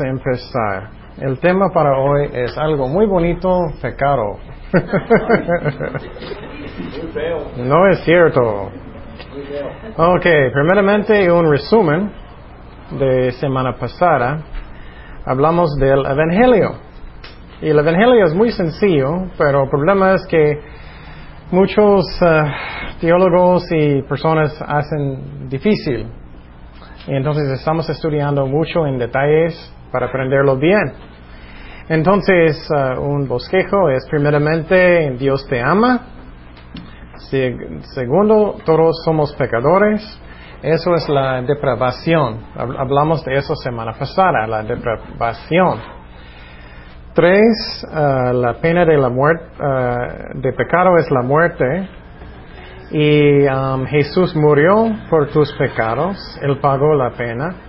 empezar. 0.00 0.90
El 1.18 1.38
tema 1.38 1.70
para 1.72 1.98
hoy 1.98 2.28
es 2.32 2.58
algo 2.58 2.88
muy 2.88 3.06
bonito, 3.06 3.72
pecado. 3.80 4.38
no 7.56 7.88
es 7.88 8.00
cierto. 8.04 8.70
Ok, 9.96 10.26
primeramente 10.52 11.30
un 11.30 11.48
resumen 11.48 12.10
de 12.98 13.30
semana 13.32 13.76
pasada. 13.76 14.42
Hablamos 15.24 15.76
del 15.78 16.04
Evangelio. 16.04 16.72
Y 17.62 17.68
el 17.68 17.78
Evangelio 17.78 18.24
es 18.24 18.34
muy 18.34 18.50
sencillo, 18.50 19.26
pero 19.38 19.64
el 19.64 19.70
problema 19.70 20.14
es 20.14 20.26
que 20.26 20.60
muchos 21.50 22.04
eh, 22.20 22.42
teólogos 23.00 23.64
y 23.70 24.02
personas 24.02 24.60
hacen 24.60 25.48
difícil. 25.48 26.08
Y 27.06 27.14
entonces 27.14 27.48
estamos 27.50 27.88
estudiando 27.88 28.46
mucho 28.46 28.86
en 28.86 28.98
detalles 28.98 29.73
para 29.94 30.06
aprenderlo 30.06 30.56
bien. 30.56 30.92
Entonces, 31.88 32.68
eh, 32.68 32.98
un 32.98 33.28
bosquejo 33.28 33.88
es 33.90 34.04
primeramente 34.10 35.12
Dios 35.12 35.46
te 35.46 35.62
ama. 35.62 36.00
segundo, 37.94 38.56
todos 38.64 39.04
somos 39.04 39.32
pecadores. 39.34 40.02
Eso 40.62 40.96
es 40.96 41.08
la 41.08 41.42
depravación. 41.42 42.40
Hablamos 42.56 43.24
de 43.24 43.36
eso 43.36 43.54
semana 43.54 43.92
pasada, 43.92 44.48
la 44.48 44.64
depravación. 44.64 45.78
Tres, 47.14 47.86
eh, 47.88 48.32
la 48.34 48.54
pena 48.60 48.84
de 48.84 48.98
la 48.98 49.10
muerte, 49.10 49.46
de 50.34 50.52
pecado 50.54 50.96
es 50.98 51.08
la 51.12 51.22
muerte. 51.22 51.88
Y 52.90 53.46
um, 53.46 53.86
Jesús 53.86 54.34
murió 54.34 54.90
por 55.08 55.28
tus 55.28 55.52
pecados, 55.54 56.16
Él 56.42 56.58
pagó 56.58 56.94
la 56.94 57.10
pena. 57.10 57.63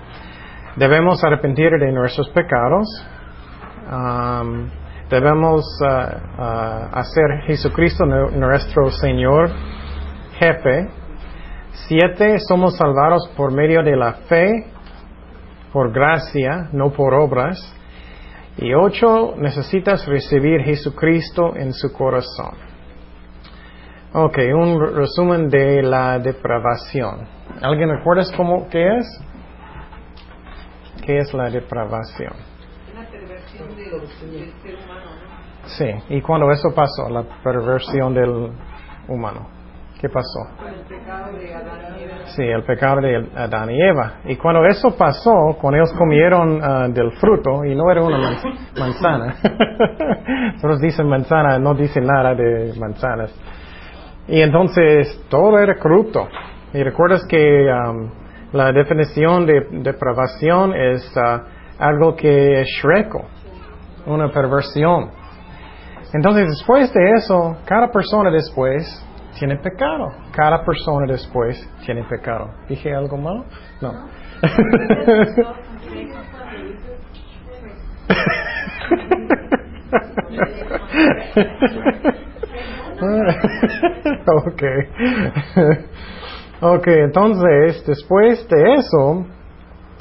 Debemos 0.76 1.24
arrepentir 1.24 1.72
de 1.80 1.90
nuestros 1.94 2.28
pecados. 2.32 2.86
Um, 3.90 4.70
debemos 5.10 5.64
uh, 5.82 5.86
uh, 5.86 6.90
hacer 6.92 7.44
Jesucristo 7.48 8.06
nuestro 8.06 8.92
Señor, 8.92 9.52
jefe. 10.38 10.90
Siete, 11.88 12.40
somos 12.40 12.76
salvados 12.76 13.30
por 13.38 13.54
medio 13.54 13.84
de 13.84 13.96
la 13.96 14.14
fe, 14.28 14.66
por 15.72 15.94
gracia, 15.94 16.68
no 16.74 16.92
por 16.92 17.14
obras. 17.14 17.58
Y 18.58 18.74
ocho, 18.74 19.34
necesitas 19.38 20.06
recibir 20.06 20.62
Jesucristo 20.62 21.56
en 21.56 21.72
su 21.72 21.94
corazón. 21.94 22.56
Ok, 24.12 24.40
un 24.54 24.94
resumen 24.94 25.50
de 25.50 25.84
la 25.84 26.20
depravación. 26.20 27.28
¿Alguien 27.62 27.90
recuerda 27.90 28.24
cómo, 28.36 28.68
qué 28.70 28.98
es? 28.98 29.22
¿Qué 31.06 31.20
es 31.20 31.32
la 31.36 31.52
depravación? 31.52 32.34
La 32.96 33.06
perversión 33.08 33.76
del, 33.76 34.08
ser 34.64 34.76
humano, 34.84 35.12
¿no? 35.22 35.68
Sí, 35.68 35.86
y 36.10 36.22
cuando 36.22 36.50
eso 36.52 36.70
pasó, 36.74 37.10
la 37.10 37.24
perversión 37.44 38.12
del 38.16 38.52
humano, 39.08 39.48
¿qué 40.02 40.10
pasó? 40.10 40.66
El 40.68 40.82
pecado 40.86 41.38
de 41.38 41.54
Adán 41.54 41.96
y 42.00 42.04
Eva. 42.04 42.16
Sí, 42.26 42.42
el 42.42 42.64
pecado 42.64 43.02
de 43.02 43.30
Adán 43.36 43.70
y 43.70 43.82
Eva. 43.82 44.14
Y 44.26 44.36
cuando 44.36 44.66
eso 44.66 44.98
pasó, 44.98 45.56
cuando 45.62 45.78
ellos 45.78 45.94
comieron 45.96 46.60
ah, 46.64 46.88
del 46.88 47.12
fruto, 47.12 47.64
y 47.64 47.76
no 47.76 47.92
era 47.92 48.02
una 48.02 48.40
manzana, 48.76 49.36
todos 50.60 50.82
dicen 50.82 51.08
manzana, 51.08 51.60
no 51.60 51.76
dicen 51.76 52.08
nada 52.08 52.34
de 52.34 52.74
manzanas. 52.80 53.32
Y 54.28 54.42
entonces 54.42 55.24
todo 55.30 55.60
era 55.60 55.76
corrupto. 55.76 56.28
Y 56.74 56.82
recuerdas 56.82 57.24
que 57.30 57.70
um, 57.72 58.25
la 58.56 58.72
definición 58.72 59.46
de 59.46 59.68
depravación 59.84 60.74
es 60.74 61.14
uh, 61.18 61.42
algo 61.78 62.16
que 62.16 62.62
es 62.62 62.68
shreco, 62.82 63.26
una 64.06 64.32
perversión. 64.32 65.12
Entonces 66.14 66.48
después 66.48 66.94
de 66.94 67.12
eso, 67.18 67.58
cada 67.66 67.92
persona 67.92 68.32
después 68.32 69.06
tiene 69.38 69.58
pecado. 69.58 70.08
Cada 70.32 70.64
persona 70.64 71.06
después 71.06 71.70
tiene 71.86 72.06
pecado. 72.06 72.50
¿Dije 72.70 72.96
algo 72.96 73.18
malo? 73.18 73.44
No. 73.82 73.92
ok. 84.48 84.64
Ok, 86.62 86.88
entonces, 86.88 87.86
después 87.86 88.48
de 88.50 88.74
eso, 88.76 89.26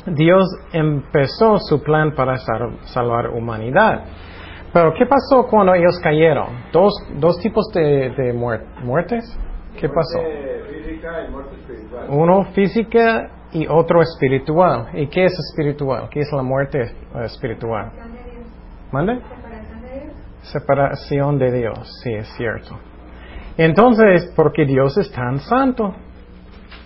Dios 0.06 0.44
empezó 0.72 1.58
su 1.58 1.82
plan 1.82 2.14
para 2.14 2.36
salvar 2.84 3.30
humanidad. 3.30 4.04
Pero, 4.72 4.92
¿qué 4.94 5.06
pasó 5.06 5.46
cuando 5.48 5.74
ellos 5.74 5.98
cayeron? 6.02 6.64
Dos, 6.72 6.92
dos 7.18 7.38
tipos 7.38 7.66
de, 7.72 8.10
de 8.10 8.32
muertes. 8.32 9.38
¿Qué 9.78 9.88
pasó? 9.88 10.18
Uno 12.08 12.44
física 12.52 13.30
y 13.52 13.66
otro 13.68 14.02
espiritual. 14.02 14.88
¿Y 14.94 15.06
qué 15.06 15.26
es 15.26 15.38
espiritual? 15.38 16.08
¿Qué 16.10 16.20
es 16.20 16.32
la 16.32 16.42
muerte 16.42 16.82
espiritual? 17.24 17.92
¿Mande? 18.90 19.20
separación 20.44 21.38
de 21.38 21.52
Dios, 21.52 22.00
sí, 22.02 22.12
es 22.12 22.28
cierto. 22.36 22.78
Entonces, 23.56 24.32
porque 24.36 24.64
Dios 24.66 24.96
es 24.98 25.10
tan 25.12 25.38
santo, 25.38 25.94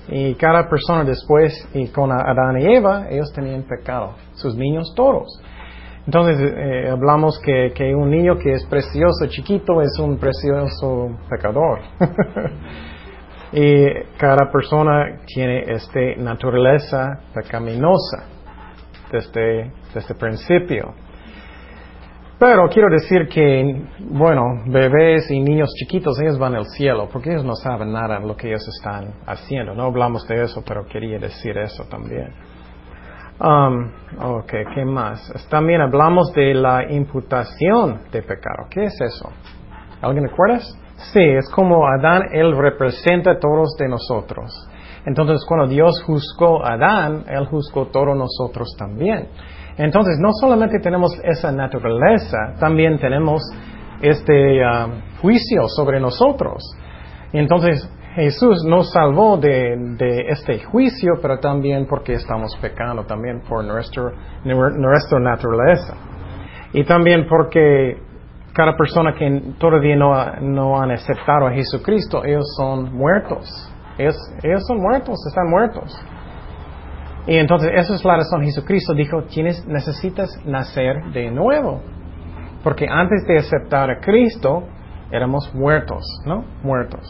y 0.08 0.34
cada 0.34 0.69
persona 0.69 1.04
después, 1.04 1.52
y 1.74 1.88
con 1.88 2.10
Adán 2.10 2.60
y 2.60 2.74
Eva, 2.74 3.06
ellos 3.10 3.32
tenían 3.32 3.62
pecado, 3.62 4.14
sus 4.34 4.56
niños 4.56 4.92
todos. 4.96 5.41
Entonces, 6.06 6.38
eh, 6.41 6.88
hablamos 6.91 7.38
que, 7.38 7.72
que, 7.74 7.94
un 7.94 8.10
niño 8.10 8.38
que 8.38 8.52
es 8.52 8.64
precioso, 8.64 9.26
chiquito, 9.28 9.82
es 9.82 9.98
un 9.98 10.16
precioso 10.16 11.10
pecador. 11.28 11.80
y 13.52 13.86
cada 14.16 14.50
persona 14.50 15.20
tiene 15.26 15.70
esta 15.70 16.00
naturaleza 16.16 17.20
pecaminosa 17.34 18.25
desde, 19.12 19.70
desde 19.94 20.14
el 20.14 20.19
principio. 20.19 20.94
Pero 22.38 22.69
quiero 22.69 22.88
decir 22.88 23.26
que, 23.28 23.82
bueno, 23.99 24.62
bebés 24.66 25.28
y 25.28 25.41
niños 25.41 25.71
chiquitos, 25.75 26.21
ellos 26.21 26.38
van 26.38 26.54
al 26.54 26.66
cielo, 26.66 27.09
porque 27.12 27.31
ellos 27.31 27.44
no 27.44 27.56
saben 27.56 27.93
nada 27.93 28.21
de 28.21 28.26
lo 28.26 28.37
que 28.37 28.49
ellos 28.49 28.65
están 28.76 29.12
haciendo. 29.26 29.75
No 29.75 29.84
hablamos 29.84 30.26
de 30.28 30.44
eso, 30.44 30.62
pero 30.65 30.87
quería 30.87 31.19
decir 31.19 31.59
eso 31.59 31.84
también. 31.91 32.32
Um, 33.41 33.91
ok, 34.21 34.53
¿qué 34.72 34.84
más? 34.84 35.21
También 35.50 35.81
hablamos 35.81 36.32
de 36.32 36.54
la 36.54 36.88
imputación 36.88 38.03
de 38.12 38.22
pecado. 38.22 38.66
¿Qué 38.70 38.84
es 38.84 39.00
eso? 39.00 39.32
¿Alguien 40.00 40.28
recuerda? 40.28 40.60
Sí, 41.12 41.20
es 41.20 41.49
como 41.50 41.87
Adán, 41.88 42.22
él 42.32 42.56
representa 42.56 43.32
a 43.32 43.38
todos 43.38 43.76
de 43.78 43.88
nosotros. 43.88 44.69
Entonces, 45.06 45.44
cuando 45.47 45.66
Dios 45.66 46.03
juzgó 46.05 46.65
a 46.65 46.75
Adán, 46.75 47.25
él 47.28 47.47
juzgó 47.47 47.82
a 47.82 47.93
todos 47.93 48.16
nosotros 48.16 48.75
también. 48.78 49.28
Entonces, 49.78 50.19
no 50.19 50.31
solamente 50.33 50.81
tenemos 50.81 51.12
esa 51.22 51.53
naturaleza, 51.53 52.55
también 52.59 52.99
tenemos 52.99 53.43
este 54.03 54.61
um, 54.61 55.00
juicio 55.22 55.69
sobre 55.69 56.00
nosotros. 56.00 56.62
Entonces, 57.33 57.88
Jesús 58.15 58.65
nos 58.65 58.91
salvó 58.91 59.37
de, 59.37 60.27
este 60.28 60.65
juicio, 60.65 61.14
pero 61.23 61.38
también 61.38 61.87
porque 61.87 62.14
estamos 62.14 62.56
pecando, 62.61 63.05
también 63.05 63.41
por 63.49 63.64
nuestro, 63.64 64.11
nuestra 64.44 65.20
naturaleza. 65.20 65.94
Y 66.73 66.82
también 66.85 67.26
porque 67.29 67.97
cada 68.52 68.76
persona 68.76 69.14
que 69.14 69.55
todavía 69.58 69.94
no, 69.94 70.12
no 70.41 70.81
han 70.81 70.91
aceptado 70.91 71.47
a 71.47 71.52
Jesucristo, 71.52 72.25
ellos 72.25 72.44
son 72.56 72.93
muertos. 72.93 73.49
Ellos 73.97 74.17
son 74.67 74.79
muertos, 74.81 75.17
están 75.29 75.49
muertos. 75.49 75.97
Y 77.28 77.36
entonces 77.36 77.70
esa 77.75 77.94
es 77.94 78.04
la 78.06 78.16
razón. 78.16 78.42
Jesucristo 78.42 78.94
dijo, 78.94 79.25
tienes, 79.25 79.66
necesitas 79.66 80.30
nacer 80.46 81.04
de 81.12 81.30
nuevo. 81.30 81.82
Porque 82.64 82.86
antes 82.88 83.22
de 83.26 83.36
aceptar 83.36 83.90
a 83.90 84.00
Cristo, 84.00 84.64
éramos 85.12 85.54
muertos, 85.54 86.02
¿no? 86.25 86.44
Muertos. 86.62 87.06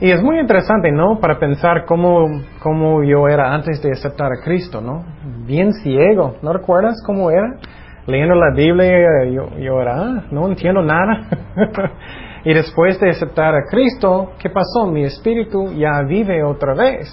Y 0.00 0.12
es 0.12 0.22
muy 0.22 0.38
interesante, 0.38 0.92
¿no? 0.92 1.18
Para 1.18 1.40
pensar 1.40 1.84
cómo, 1.84 2.42
cómo 2.62 3.02
yo 3.02 3.26
era 3.26 3.52
antes 3.52 3.82
de 3.82 3.90
aceptar 3.90 4.30
a 4.32 4.44
Cristo, 4.44 4.80
¿no? 4.80 5.04
Bien 5.44 5.72
ciego. 5.72 6.36
¿No 6.40 6.52
recuerdas 6.52 7.02
cómo 7.04 7.28
era? 7.30 7.58
Leyendo 8.06 8.36
la 8.36 8.54
Biblia, 8.54 9.24
yo, 9.32 9.48
yo 9.58 9.80
era, 9.80 9.96
ah, 9.96 10.24
no 10.30 10.46
entiendo 10.46 10.80
nada. 10.80 11.26
y 12.44 12.54
después 12.54 13.00
de 13.00 13.10
aceptar 13.10 13.54
a 13.56 13.64
Cristo, 13.68 14.32
¿qué 14.38 14.48
pasó? 14.48 14.86
Mi 14.86 15.02
espíritu 15.02 15.72
ya 15.72 16.02
vive 16.02 16.44
otra 16.44 16.74
vez. 16.74 17.08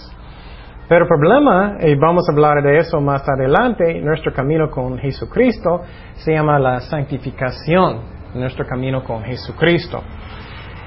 Pero 0.92 1.06
el 1.06 1.08
problema, 1.08 1.78
y 1.80 1.96
vamos 1.96 2.28
a 2.28 2.34
hablar 2.34 2.62
de 2.62 2.80
eso 2.80 3.00
más 3.00 3.24
adelante, 3.26 4.02
nuestro 4.02 4.34
camino 4.34 4.70
con 4.70 4.98
Jesucristo 4.98 5.84
se 6.16 6.34
llama 6.34 6.60
la 6.60 6.82
santificación, 6.82 8.02
nuestro 8.36 8.66
camino 8.66 9.02
con 9.02 9.24
Jesucristo. 9.24 10.02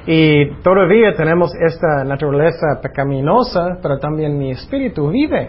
Y 0.07 0.61
todavía 0.61 1.15
tenemos 1.15 1.55
esta 1.55 2.05
naturaleza 2.05 2.81
pecaminosa, 2.83 3.79
pero 3.81 3.99
también 3.99 4.37
mi 4.37 4.51
espíritu 4.51 5.09
vive. 5.09 5.49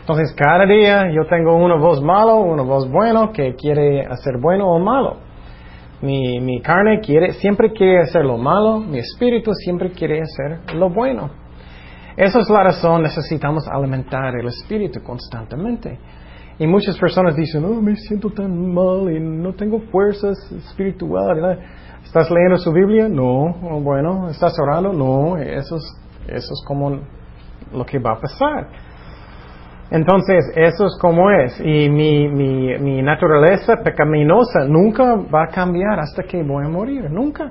Entonces, 0.00 0.34
cada 0.34 0.64
día 0.64 1.10
yo 1.14 1.26
tengo 1.26 1.54
una 1.54 1.76
voz 1.76 2.00
malo, 2.02 2.36
una 2.36 2.62
voz 2.62 2.90
bueno 2.90 3.32
que 3.32 3.54
quiere 3.54 4.06
hacer 4.06 4.38
bueno 4.40 4.66
o 4.66 4.78
malo. 4.78 5.18
Mi, 6.00 6.40
mi 6.40 6.62
carne 6.62 7.00
quiere, 7.00 7.32
siempre 7.34 7.70
quiere 7.70 8.00
hacer 8.00 8.24
lo 8.24 8.38
malo, 8.38 8.80
mi 8.80 9.00
espíritu 9.00 9.52
siempre 9.52 9.90
quiere 9.90 10.22
hacer 10.22 10.74
lo 10.74 10.88
bueno. 10.88 11.43
Esa 12.16 12.38
es 12.38 12.48
la 12.48 12.62
razón, 12.62 13.02
necesitamos 13.02 13.66
alimentar 13.68 14.34
el 14.36 14.46
espíritu 14.46 15.02
constantemente. 15.02 15.98
Y 16.58 16.66
muchas 16.66 16.96
personas 16.96 17.34
dicen, 17.34 17.64
oh, 17.64 17.82
me 17.82 17.96
siento 17.96 18.30
tan 18.30 18.72
mal 18.72 19.10
y 19.10 19.18
no 19.18 19.52
tengo 19.54 19.80
fuerzas 19.90 20.36
espirituales. 20.52 21.58
¿Estás 22.04 22.30
leyendo 22.30 22.58
su 22.58 22.70
Biblia? 22.72 23.08
No. 23.08 23.56
Oh, 23.62 23.80
bueno, 23.80 24.28
¿estás 24.28 24.54
orando? 24.60 24.92
No. 24.92 25.36
Eso 25.36 25.76
es, 25.76 26.00
eso 26.28 26.52
es 26.52 26.64
como 26.64 27.00
lo 27.72 27.84
que 27.84 27.98
va 27.98 28.12
a 28.12 28.20
pasar. 28.20 28.68
Entonces, 29.90 30.52
eso 30.54 30.86
es 30.86 30.96
como 31.00 31.28
es. 31.30 31.60
Y 31.60 31.88
mi, 31.90 32.28
mi, 32.28 32.78
mi 32.78 33.02
naturaleza 33.02 33.74
pecaminosa 33.82 34.64
nunca 34.68 35.16
va 35.16 35.44
a 35.44 35.48
cambiar 35.48 35.98
hasta 35.98 36.22
que 36.22 36.40
voy 36.44 36.64
a 36.64 36.68
morir. 36.68 37.10
Nunca. 37.10 37.50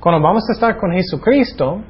Cuando 0.00 0.20
vamos 0.20 0.42
a 0.50 0.52
estar 0.54 0.76
con 0.76 0.90
Jesucristo, 0.90 1.80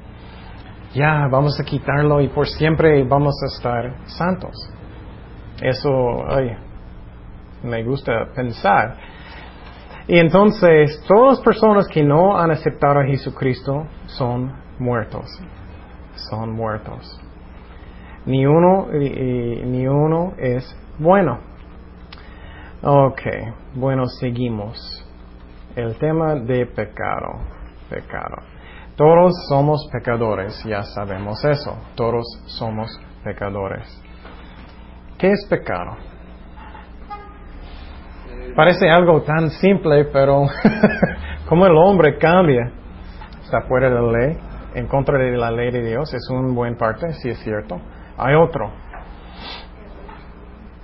ya 0.95 1.29
vamos 1.31 1.59
a 1.61 1.65
quitarlo 1.65 2.21
y 2.21 2.29
por 2.29 2.47
siempre 2.47 3.03
vamos 3.05 3.35
a 3.43 3.57
estar 3.57 4.09
santos. 4.09 4.55
Eso, 5.61 5.91
ay, 6.29 6.57
me 7.63 7.83
gusta 7.85 8.29
pensar. 8.35 8.97
Y 10.09 10.19
entonces, 10.19 11.03
todas 11.07 11.39
las 11.39 11.41
personas 11.45 11.87
que 11.89 12.03
no 12.03 12.37
han 12.37 12.51
aceptado 12.51 13.01
a 13.01 13.05
Jesucristo 13.05 13.87
son 14.07 14.53
muertos. 14.79 15.27
Son 16.31 16.51
muertos 16.53 17.21
ni 18.27 18.47
uno, 18.47 18.89
ni 18.93 19.87
uno 19.87 20.35
es 20.39 20.77
bueno. 20.99 21.39
Ok, 22.83 23.21
bueno, 23.75 24.07
seguimos. 24.07 24.79
El 25.75 25.97
tema 25.99 26.35
de 26.35 26.67
pecado. 26.67 27.41
Pecado. 27.89 28.37
Todos 28.97 29.33
somos 29.49 29.89
pecadores, 29.91 30.63
ya 30.65 30.83
sabemos 30.83 31.43
eso. 31.45 31.79
Todos 31.95 32.25
somos 32.47 32.91
pecadores. 33.25 33.87
¿Qué 35.19 35.31
es 35.31 35.47
pecado? 35.49 35.97
Parece 38.55 38.91
algo 38.91 39.23
tan 39.23 39.51
simple, 39.51 40.05
pero 40.07 40.47
como 41.49 41.67
el 41.67 41.77
hombre 41.77 42.19
cambia, 42.19 42.71
está 43.43 43.63
fuera 43.63 43.89
de 43.89 43.95
la 43.95 44.19
ley, 44.19 44.39
en 44.75 44.87
contra 44.89 45.19
de 45.19 45.37
la 45.37 45.51
ley 45.51 45.71
de 45.71 45.83
Dios, 45.85 46.13
es 46.13 46.29
un 46.29 46.55
buen 46.55 46.77
parte, 46.77 47.13
sí 47.15 47.31
es 47.31 47.39
cierto. 47.39 47.81
Hay 48.19 48.35
otro. 48.35 48.71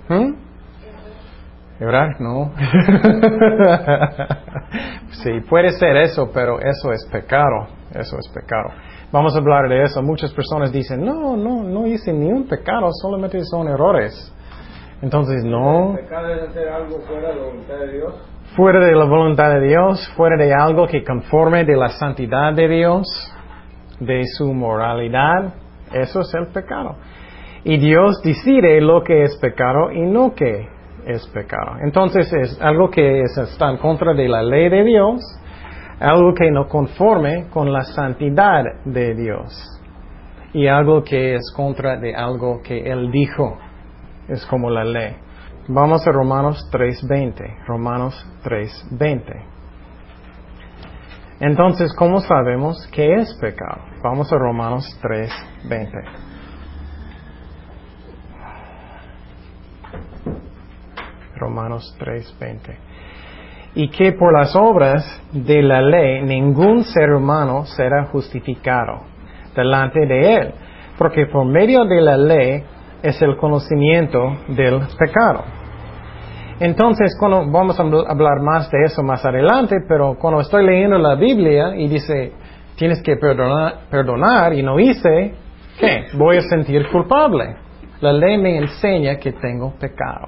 ¿Mm? 0.09 0.33
No. 2.19 2.51
sí, 5.23 5.39
puede 5.47 5.69
ser 5.71 5.95
eso, 5.97 6.29
pero 6.33 6.59
eso 6.59 6.91
es 6.91 7.07
pecado. 7.11 7.78
Eso 7.93 8.17
es 8.17 8.27
pecado. 8.33 8.69
Vamos 9.11 9.35
a 9.35 9.39
hablar 9.39 9.67
de 9.67 9.83
eso. 9.83 10.01
Muchas 10.01 10.31
personas 10.33 10.71
dicen, 10.71 11.03
no, 11.03 11.35
no, 11.35 11.63
no 11.63 11.87
hice 11.87 12.13
ni 12.13 12.31
un 12.31 12.47
pecado, 12.47 12.89
solamente 13.01 13.39
son 13.45 13.67
errores. 13.67 14.33
Entonces, 15.01 15.43
no. 15.43 15.97
¿El 15.97 16.05
pecado 16.05 16.33
es 16.33 16.49
hacer 16.49 16.69
algo 16.69 16.99
fuera 17.01 17.29
de 17.29 17.35
la 17.35 17.45
voluntad 17.45 17.79
de 17.79 17.91
Dios? 17.93 18.13
Fuera 18.55 18.79
de 18.79 18.95
la 18.95 19.05
voluntad 19.05 19.49
de 19.53 19.67
Dios, 19.67 20.13
fuera 20.15 20.35
de 20.37 20.53
algo 20.53 20.87
que 20.87 21.03
conforme 21.03 21.63
de 21.65 21.75
la 21.75 21.89
santidad 21.89 22.53
de 22.53 22.67
Dios, 22.67 23.07
de 23.99 24.23
su 24.37 24.53
moralidad, 24.53 25.53
eso 25.93 26.21
es 26.21 26.33
el 26.33 26.47
pecado. 26.47 26.95
Y 27.63 27.77
Dios 27.77 28.21
decide 28.23 28.79
lo 28.81 29.03
que 29.03 29.23
es 29.23 29.37
pecado 29.37 29.91
y 29.91 30.01
no 30.01 30.33
que 30.33 30.67
es 31.05 31.27
pecado. 31.27 31.77
Entonces 31.83 32.31
es 32.33 32.61
algo 32.61 32.89
que 32.89 33.21
está 33.21 33.69
en 33.69 33.77
contra 33.77 34.13
de 34.13 34.27
la 34.27 34.43
ley 34.43 34.69
de 34.69 34.83
Dios, 34.83 35.21
algo 35.99 36.33
que 36.33 36.49
no 36.51 36.67
conforme 36.67 37.47
con 37.49 37.71
la 37.71 37.83
santidad 37.83 38.63
de 38.85 39.15
Dios 39.15 39.53
y 40.53 40.67
algo 40.67 41.03
que 41.03 41.35
es 41.35 41.51
contra 41.55 41.97
de 41.97 42.15
algo 42.15 42.61
que 42.61 42.79
Él 42.89 43.11
dijo. 43.11 43.57
Es 44.27 44.45
como 44.45 44.69
la 44.69 44.83
ley. 44.83 45.15
Vamos 45.67 46.07
a 46.07 46.11
Romanos 46.11 46.69
3.20. 46.71 47.65
Romanos 47.65 48.15
3.20. 48.43 49.45
Entonces, 51.41 51.93
¿cómo 51.95 52.19
sabemos 52.21 52.87
qué 52.91 53.15
es 53.15 53.33
pecado? 53.39 53.81
Vamos 54.03 54.31
a 54.33 54.37
Romanos 54.37 54.85
3.20. 55.01 56.29
Romanos 61.39 61.95
3:20. 61.97 62.88
Y 63.75 63.89
que 63.89 64.13
por 64.13 64.33
las 64.33 64.55
obras 64.55 65.03
de 65.31 65.61
la 65.61 65.81
ley 65.81 66.23
ningún 66.23 66.83
ser 66.83 67.11
humano 67.11 67.65
será 67.65 68.05
justificado 68.05 69.01
delante 69.55 70.05
de 70.05 70.35
él, 70.35 70.53
porque 70.97 71.27
por 71.27 71.45
medio 71.45 71.85
de 71.85 72.01
la 72.01 72.17
ley 72.17 72.63
es 73.01 73.21
el 73.21 73.37
conocimiento 73.37 74.37
del 74.47 74.81
pecado. 74.97 75.43
Entonces, 76.59 77.15
cuando 77.17 77.49
vamos 77.49 77.79
a 77.79 77.83
hablar 77.83 78.41
más 78.41 78.69
de 78.69 78.83
eso 78.83 79.01
más 79.01 79.23
adelante, 79.23 79.77
pero 79.87 80.15
cuando 80.19 80.41
estoy 80.41 80.65
leyendo 80.65 80.97
la 80.97 81.15
Biblia 81.15 81.73
y 81.75 81.87
dice, 81.87 82.33
tienes 82.75 83.01
que 83.01 83.15
perdonar, 83.15 83.87
perdonar 83.89 84.53
y 84.53 84.61
no 84.61 84.77
hice, 84.77 85.35
¿qué? 85.79 86.07
Voy 86.13 86.37
a 86.37 86.41
sentir 86.41 86.85
culpable. 86.91 87.55
La 88.01 88.11
ley 88.11 88.37
me 88.37 88.57
enseña 88.57 89.15
que 89.15 89.31
tengo 89.33 89.73
pecado. 89.79 90.27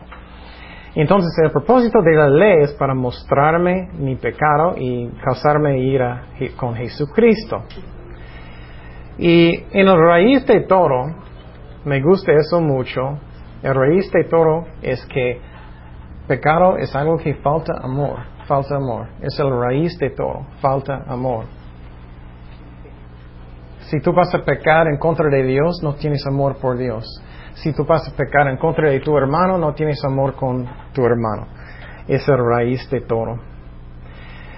Entonces 0.96 1.32
el 1.42 1.52
propósito 1.52 2.02
de 2.02 2.16
la 2.16 2.30
ley 2.30 2.64
es 2.64 2.74
para 2.74 2.94
mostrarme 2.94 3.90
mi 3.94 4.16
pecado 4.16 4.76
y 4.78 5.08
causarme 5.24 5.80
ira 5.80 6.28
con 6.58 6.76
Jesucristo. 6.76 7.64
Y 9.18 9.54
en 9.72 9.88
el 9.88 9.98
raíz 9.98 10.46
de 10.48 10.62
todo, 10.62 11.16
me 11.86 12.02
gusta 12.02 12.34
eso 12.34 12.60
mucho, 12.60 13.20
el 13.64 13.76
raíz 13.76 14.12
de 14.12 14.24
todo 14.26 14.66
es 14.82 15.06
que 15.06 15.40
pecado 16.28 16.78
es 16.78 16.96
algo 16.96 17.18
que 17.18 17.36
falta 17.36 17.74
amor, 17.82 18.20
falta 18.48 18.76
amor. 18.76 19.08
Es 19.22 19.40
el 19.40 19.50
raíz 19.50 19.98
de 20.00 20.10
todo, 20.10 20.46
falta 20.60 21.04
amor. 21.08 21.46
Si 23.82 24.00
tú 24.00 24.14
vas 24.14 24.34
a 24.34 24.40
pecar 24.40 24.88
en 24.88 24.98
contra 24.98 25.30
de 25.30 25.44
Dios, 25.44 25.80
no 25.84 25.94
tienes 25.96 26.26
amor 26.26 26.58
por 26.58 26.78
Dios. 26.78 27.06
Si 27.62 27.72
tú 27.74 27.86
vas 27.86 28.08
a 28.08 28.16
pecar 28.16 28.48
en 28.48 28.58
contra 28.58 28.90
de 28.90 29.00
tu 29.02 29.16
hermano, 29.16 29.56
no 29.58 29.74
tienes 29.74 30.04
amor 30.04 30.34
con 30.34 30.68
tu 30.94 31.06
hermano. 31.06 31.46
Es 32.08 32.28
la 32.28 32.36
raíz 32.38 32.90
de 32.90 33.02
todo. 33.02 33.38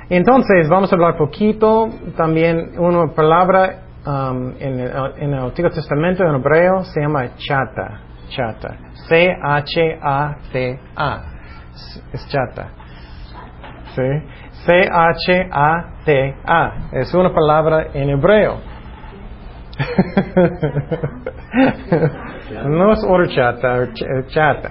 Entonces, 0.09 0.69
vamos 0.69 0.89
a 0.91 0.95
hablar 0.95 1.17
poquito 1.17 1.89
también 2.15 2.79
una 2.79 3.13
palabra 3.13 3.81
um, 4.05 4.53
en, 4.57 4.79
el, 4.79 4.91
en, 5.17 5.33
el, 5.33 5.39
Antiguo 5.39 5.69
Testamento 5.69 6.23
en 6.23 6.35
hebreo 6.35 6.85
se 6.85 7.01
llama 7.01 7.35
chata. 7.35 7.99
Chata. 8.29 8.77
C-H-A-T-A. 9.09 10.43
Es 12.13 12.27
chata. 12.29 12.69
¿Sí? 13.95 14.03
C-H-A-T-A. 14.65 15.93
Es 16.93 17.13
una 17.13 17.33
palabra 17.33 17.87
en 17.93 18.11
hebreo. 18.11 18.72
No 22.67 22.93
es 22.93 23.03
horchata, 23.03 23.89
chata. 24.27 24.69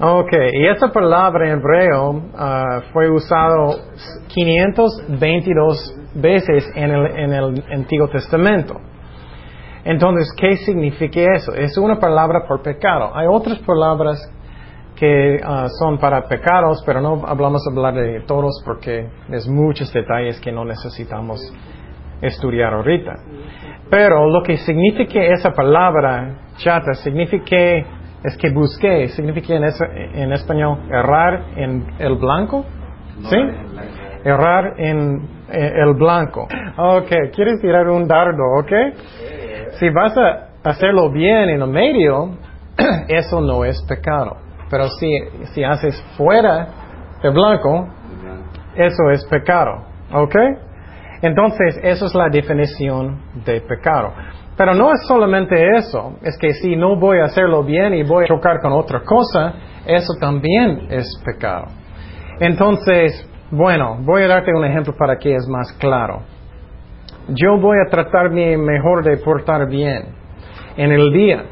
ok, 0.00 0.32
y 0.52 0.66
esa 0.66 0.92
palabra 0.92 1.50
en 1.50 1.58
hebreo 1.58 2.10
uh, 2.10 2.80
fue 2.92 3.10
usado 3.10 3.76
522 4.28 5.94
veces 6.14 6.70
en 6.74 6.90
el, 6.90 7.06
en 7.18 7.32
el 7.32 7.64
Antiguo 7.72 8.08
Testamento. 8.08 8.80
Entonces, 9.84 10.32
¿qué 10.36 10.56
significa 10.58 11.20
eso? 11.34 11.54
Es 11.54 11.78
una 11.78 11.98
palabra 11.98 12.44
por 12.46 12.62
pecado. 12.62 13.16
Hay 13.16 13.26
otras 13.28 13.58
palabras 13.60 14.18
que 14.96 15.36
uh, 15.36 15.68
son 15.78 15.98
para 15.98 16.26
pecados, 16.26 16.82
pero 16.84 17.00
no 17.00 17.22
hablamos 17.26 17.62
hablar 17.68 17.94
de 17.94 18.20
todos 18.26 18.62
porque 18.64 19.08
es 19.30 19.46
muchos 19.46 19.92
detalles 19.92 20.40
que 20.40 20.50
no 20.50 20.64
necesitamos 20.64 21.40
estudiar 22.20 22.74
ahorita. 22.74 23.14
Pero 23.90 24.28
lo 24.28 24.42
que 24.42 24.56
significa 24.56 25.20
esa 25.20 25.52
palabra 25.52 26.38
chata, 26.56 26.94
significa 26.94 27.56
es 28.24 28.36
que 28.38 28.50
busqué, 28.50 29.08
significa 29.08 29.54
en, 29.54 29.64
en 30.14 30.32
español 30.32 30.78
errar 30.90 31.44
en 31.56 31.86
el 31.98 32.16
blanco. 32.16 32.64
¿Sí? 33.22 33.36
Errar 34.24 34.74
en, 34.78 35.36
el 35.48 35.94
blanco. 35.94 36.48
Ok, 36.76 37.08
quieres 37.34 37.60
tirar 37.60 37.88
un 37.88 38.06
dardo, 38.08 38.42
ok? 38.58 38.72
Si 39.78 39.88
vas 39.90 40.16
a 40.18 40.48
hacerlo 40.64 41.10
bien 41.12 41.48
en 41.50 41.62
el 41.62 41.68
medio, 41.68 42.36
eso 43.08 43.40
no 43.40 43.64
es 43.64 43.80
pecado. 43.88 44.36
Pero 44.68 44.88
si, 44.88 45.08
si 45.54 45.62
haces 45.62 46.02
fuera 46.16 46.66
del 47.22 47.32
blanco, 47.32 47.88
eso 48.74 49.10
es 49.12 49.24
pecado. 49.26 49.84
¿Ok? 50.12 50.34
Entonces, 51.22 51.78
eso 51.82 52.06
es 52.06 52.14
la 52.14 52.28
definición 52.28 53.20
de 53.44 53.60
pecado. 53.60 54.12
Pero 54.56 54.74
no 54.74 54.92
es 54.92 55.00
solamente 55.06 55.76
eso, 55.76 56.14
es 56.22 56.36
que 56.38 56.54
si 56.54 56.76
no 56.76 56.96
voy 56.96 57.18
a 57.18 57.24
hacerlo 57.24 57.62
bien 57.62 57.92
y 57.94 58.02
voy 58.02 58.24
a 58.24 58.28
chocar 58.28 58.60
con 58.60 58.72
otra 58.72 59.00
cosa, 59.00 59.54
eso 59.86 60.14
también 60.18 60.86
es 60.90 61.06
pecado. 61.24 61.66
Entonces, 62.40 63.28
bueno, 63.50 63.98
voy 64.00 64.22
a 64.22 64.28
darte 64.28 64.52
un 64.54 64.64
ejemplo 64.64 64.94
para 64.98 65.18
que 65.18 65.34
es 65.34 65.46
más 65.46 65.72
claro. 65.74 66.22
Yo 67.28 67.58
voy 67.58 67.76
a 67.84 67.90
tratarme 67.90 68.56
mejor 68.56 69.04
de 69.04 69.18
portar 69.18 69.68
bien 69.68 70.06
en 70.76 70.92
el 70.92 71.12
día. 71.12 71.44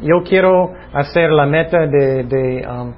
yo 0.00 0.22
quiero 0.28 0.72
hacer 0.92 1.30
la 1.30 1.46
meta 1.46 1.86
de, 1.86 2.24
de, 2.24 2.66
um, 2.66 2.92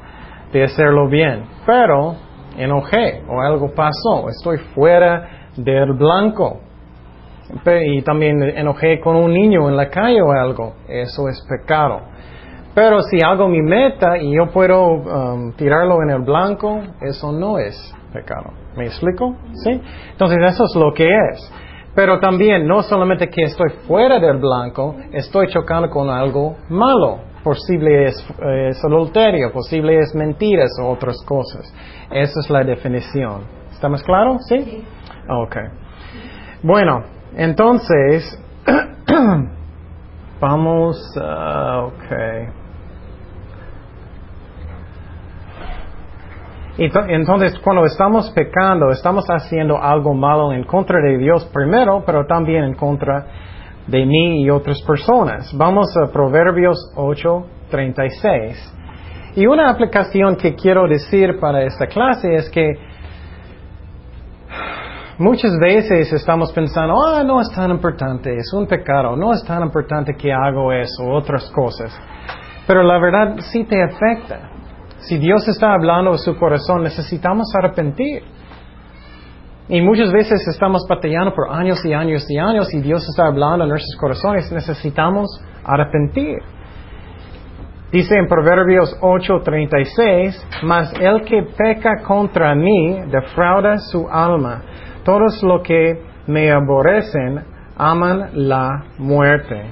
de 0.50 0.64
hacerlo 0.64 1.08
bien, 1.08 1.44
pero 1.66 2.14
enojé 2.56 3.22
o 3.28 3.40
algo 3.40 3.74
pasó, 3.74 4.28
estoy 4.28 4.58
fuera 4.74 5.41
del 5.56 5.92
blanco 5.92 6.60
y 7.84 8.02
también 8.02 8.42
enojé 8.42 9.00
con 9.00 9.16
un 9.16 9.32
niño 9.32 9.68
en 9.68 9.76
la 9.76 9.88
calle 9.88 10.22
o 10.22 10.32
algo, 10.32 10.74
eso 10.88 11.28
es 11.28 11.40
pecado. 11.48 12.00
Pero 12.74 13.02
si 13.02 13.18
hago 13.22 13.48
mi 13.48 13.60
meta 13.60 14.16
y 14.16 14.34
yo 14.34 14.46
puedo 14.46 14.82
um, 14.82 15.52
tirarlo 15.52 16.02
en 16.02 16.10
el 16.10 16.22
blanco, 16.22 16.80
eso 17.02 17.30
no 17.30 17.58
es 17.58 17.94
pecado. 18.12 18.50
¿Me 18.76 18.86
explico? 18.86 19.36
¿Sí? 19.62 19.80
Entonces 20.12 20.38
eso 20.42 20.64
es 20.64 20.74
lo 20.76 20.94
que 20.94 21.06
es. 21.06 21.52
Pero 21.94 22.18
también 22.18 22.66
no 22.66 22.82
solamente 22.82 23.28
que 23.28 23.42
estoy 23.42 23.68
fuera 23.86 24.18
del 24.18 24.38
blanco, 24.38 24.96
estoy 25.12 25.48
chocando 25.48 25.90
con 25.90 26.08
algo 26.08 26.56
malo. 26.70 27.18
Posible 27.44 28.04
es, 28.04 28.84
adulterio, 28.84 29.52
posible 29.52 29.98
es 29.98 30.14
mentiras 30.14 30.70
o 30.80 30.88
otras 30.88 31.16
cosas. 31.26 31.74
Esa 32.10 32.40
es 32.40 32.48
la 32.48 32.64
definición. 32.64 33.42
¿Estamos 33.70 34.02
claros? 34.02 34.40
¿Sí? 34.48 34.84
Ok. 35.28 35.56
Bueno, 36.62 37.04
entonces, 37.36 38.38
vamos, 40.40 40.96
uh, 41.16 41.86
ok. 41.86 42.52
Entonces, 46.78 47.58
cuando 47.60 47.84
estamos 47.84 48.30
pecando, 48.30 48.90
estamos 48.90 49.26
haciendo 49.28 49.76
algo 49.76 50.14
malo 50.14 50.52
en 50.52 50.64
contra 50.64 51.00
de 51.00 51.18
Dios 51.18 51.44
primero, 51.52 52.02
pero 52.06 52.26
también 52.26 52.64
en 52.64 52.74
contra 52.74 53.26
de 53.86 54.06
mí 54.06 54.42
y 54.42 54.50
otras 54.50 54.80
personas. 54.82 55.52
Vamos 55.56 55.94
a 55.96 56.10
Proverbios 56.10 56.78
8:36. 56.96 58.56
Y 59.36 59.46
una 59.46 59.70
aplicación 59.70 60.36
que 60.36 60.54
quiero 60.54 60.86
decir 60.88 61.38
para 61.40 61.62
esta 61.62 61.86
clase 61.86 62.34
es 62.34 62.50
que 62.50 62.72
muchas 65.18 65.52
veces 65.58 66.12
estamos 66.12 66.52
pensando, 66.52 66.94
ah, 67.04 67.22
no 67.24 67.40
es 67.40 67.50
tan 67.54 67.70
importante, 67.70 68.34
es 68.36 68.52
un 68.52 68.66
pecado, 68.66 69.16
no 69.16 69.32
es 69.32 69.44
tan 69.44 69.62
importante 69.62 70.14
que 70.14 70.32
hago 70.32 70.72
eso, 70.72 71.04
otras 71.08 71.50
cosas. 71.50 71.92
Pero 72.66 72.82
la 72.82 72.98
verdad 72.98 73.36
sí 73.50 73.64
te 73.64 73.82
afecta. 73.82 74.50
Si 74.98 75.18
Dios 75.18 75.46
está 75.48 75.74
hablando 75.74 76.12
de 76.12 76.18
su 76.18 76.36
corazón, 76.36 76.84
necesitamos 76.84 77.52
arrepentir. 77.56 78.22
Y 79.68 79.80
muchas 79.80 80.12
veces 80.12 80.46
estamos 80.48 80.86
batallando 80.88 81.32
por 81.34 81.50
años 81.50 81.84
y 81.84 81.92
años 81.92 82.24
y 82.28 82.38
años 82.38 82.72
y 82.74 82.80
Dios 82.80 83.06
está 83.08 83.26
hablando 83.26 83.64
en 83.64 83.70
nuestros 83.70 83.96
corazones, 83.98 84.50
necesitamos 84.52 85.28
arrepentir. 85.64 86.38
Dice 87.92 88.16
en 88.16 88.26
Proverbios 88.26 88.96
8:36, 89.00 90.62
mas 90.62 90.92
el 90.98 91.22
que 91.24 91.42
peca 91.56 92.02
contra 92.02 92.54
mí 92.54 93.00
defrauda 93.10 93.76
su 93.78 94.08
alma. 94.08 94.62
Todos 95.04 95.42
los 95.42 95.62
que 95.62 96.00
me 96.26 96.50
aborrecen 96.50 97.42
aman 97.76 98.30
la 98.34 98.84
muerte. 98.98 99.64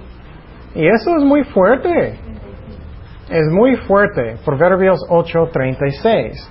Y 0.74 0.86
eso 0.86 1.16
es 1.16 1.24
muy 1.24 1.44
fuerte. 1.44 2.18
Es 3.28 3.46
muy 3.52 3.76
fuerte. 3.76 4.36
Proverbios 4.44 5.00
8:36. 5.08 6.48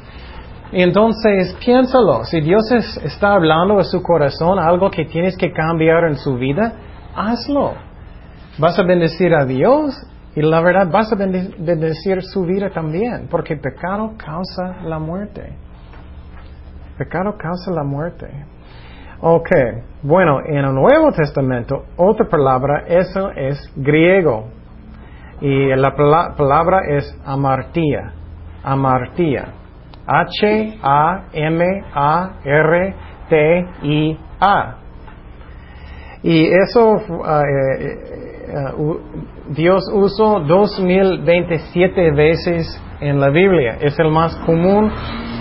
Y 0.71 0.83
entonces 0.83 1.55
piénsalo, 1.65 2.24
si 2.25 2.41
Dios 2.41 2.71
está 2.71 3.33
hablando 3.33 3.77
de 3.77 3.86
su 3.86 4.03
corazón, 4.03 4.59
algo 4.59 4.91
que 4.91 5.05
tienes 5.05 5.36
que 5.36 5.51
cambiar 5.51 6.03
en 6.03 6.15
su 6.15 6.36
vida, 6.36 6.74
hazlo. 7.15 7.74
Vas 8.59 8.77
a 8.77 8.83
bendecir 8.83 9.33
a 9.33 9.45
Dios 9.45 9.95
y 10.36 10.41
la 10.41 10.62
verdad 10.62 10.88
vas 10.91 11.12
a 11.12 11.15
bendecir 11.15 12.21
su 12.21 12.43
vida 12.43 12.69
también, 12.69 13.27
porque 13.31 13.55
pecado 13.55 14.13
causa 14.17 14.83
la 14.83 15.00
muerte. 15.00 15.57
Pecado 16.98 17.36
causa 17.38 17.71
la 17.71 17.83
muerte. 17.83 18.27
Ok, 19.21 19.49
bueno, 20.01 20.39
en 20.45 20.59
el 20.59 20.73
Nuevo 20.73 21.11
Testamento, 21.11 21.83
otra 21.97 22.29
palabra, 22.29 22.85
eso 22.88 23.31
es 23.31 23.59
griego. 23.75 24.47
Y 25.41 25.75
la 25.75 25.93
palabra 26.38 26.83
es 26.88 27.19
amartía. 27.25 28.13
Amartía. 28.63 29.55
H-A-M-A-R-T-I-A. 30.07 31.15
Y 36.23 36.47
eso 36.47 36.91
uh, 36.91 37.25
eh, 37.25 37.97
eh, 38.47 38.73
Dios 39.49 39.83
usó 39.93 40.39
2027 40.39 42.11
veces 42.11 42.81
en 43.01 43.19
la 43.19 43.29
Biblia. 43.29 43.79
Es 43.81 43.99
el 43.99 44.11
más 44.11 44.33
común 44.45 44.89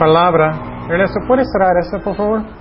palabra. 0.00 0.86
Ernesto, 0.90 1.20
¿puedes 1.28 1.46
cerrar 1.52 1.76
esto, 1.78 2.00
por 2.02 2.16
favor? 2.16 2.57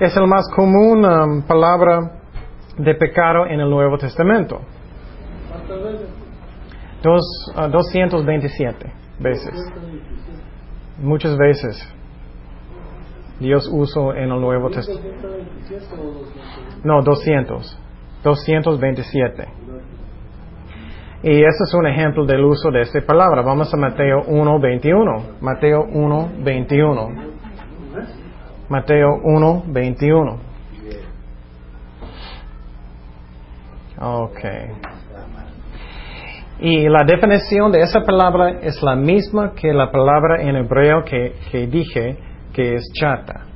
Es 0.00 0.16
el 0.16 0.26
más 0.26 0.48
común 0.56 1.04
um, 1.04 1.42
palabra 1.42 2.22
de 2.78 2.94
pecado 2.94 3.44
en 3.46 3.60
el 3.60 3.68
Nuevo 3.68 3.98
Testamento. 3.98 4.62
¿Cuántas 5.50 5.82
veces? 5.82 6.08
Dos, 7.02 7.70
227 7.70 8.86
uh, 8.86 9.22
veces. 9.22 9.72
Muchas 10.98 11.36
veces. 11.36 11.94
Dios 13.40 13.68
usó 13.70 14.14
en 14.14 14.30
el 14.30 14.40
Nuevo 14.40 14.70
Testamento. 14.70 15.28
No, 16.82 17.02
200. 17.02 17.78
227. 18.24 19.48
Y 21.24 21.40
ese 21.40 21.64
es 21.64 21.74
un 21.74 21.86
ejemplo 21.86 22.24
del 22.24 22.42
uso 22.42 22.70
de 22.70 22.80
esta 22.80 23.02
palabra. 23.02 23.42
Vamos 23.42 23.72
a 23.74 23.76
Mateo 23.76 24.22
1.21. 24.22 25.40
Mateo 25.42 25.86
1.21. 25.88 27.29
Mateo 28.70 29.20
1.21. 29.24 30.38
Ok. 34.00 34.40
Y 36.60 36.88
la 36.88 37.04
definición 37.04 37.72
de 37.72 37.80
esa 37.80 38.02
palabra 38.02 38.60
es 38.62 38.80
la 38.82 38.94
misma 38.94 39.54
que 39.54 39.72
la 39.72 39.90
palabra 39.90 40.42
en 40.42 40.54
hebreo 40.54 41.04
que, 41.04 41.34
que 41.50 41.66
dije, 41.66 42.16
que 42.52 42.76
es 42.76 42.84
chata. 42.94 43.46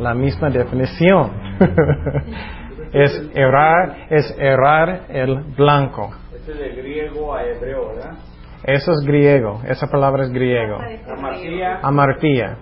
La 0.00 0.12
misma 0.12 0.50
definición. 0.50 1.30
es 2.92 3.30
errar, 3.34 4.06
es 4.10 4.34
errar 4.38 5.02
el 5.08 5.36
blanco. 5.56 6.10
Este 6.34 6.52
es 6.52 6.58
de 6.58 6.82
griego 6.82 7.32
a 7.32 7.44
hebreo, 7.44 7.94
¿verdad? 7.94 8.14
Eso 8.64 8.90
es 8.90 9.06
griego, 9.06 9.60
esa 9.68 9.86
palabra 9.86 10.24
es 10.24 10.32
griego. 10.32 10.78
Amartía. 11.06 11.78
Amartía. 11.80 12.56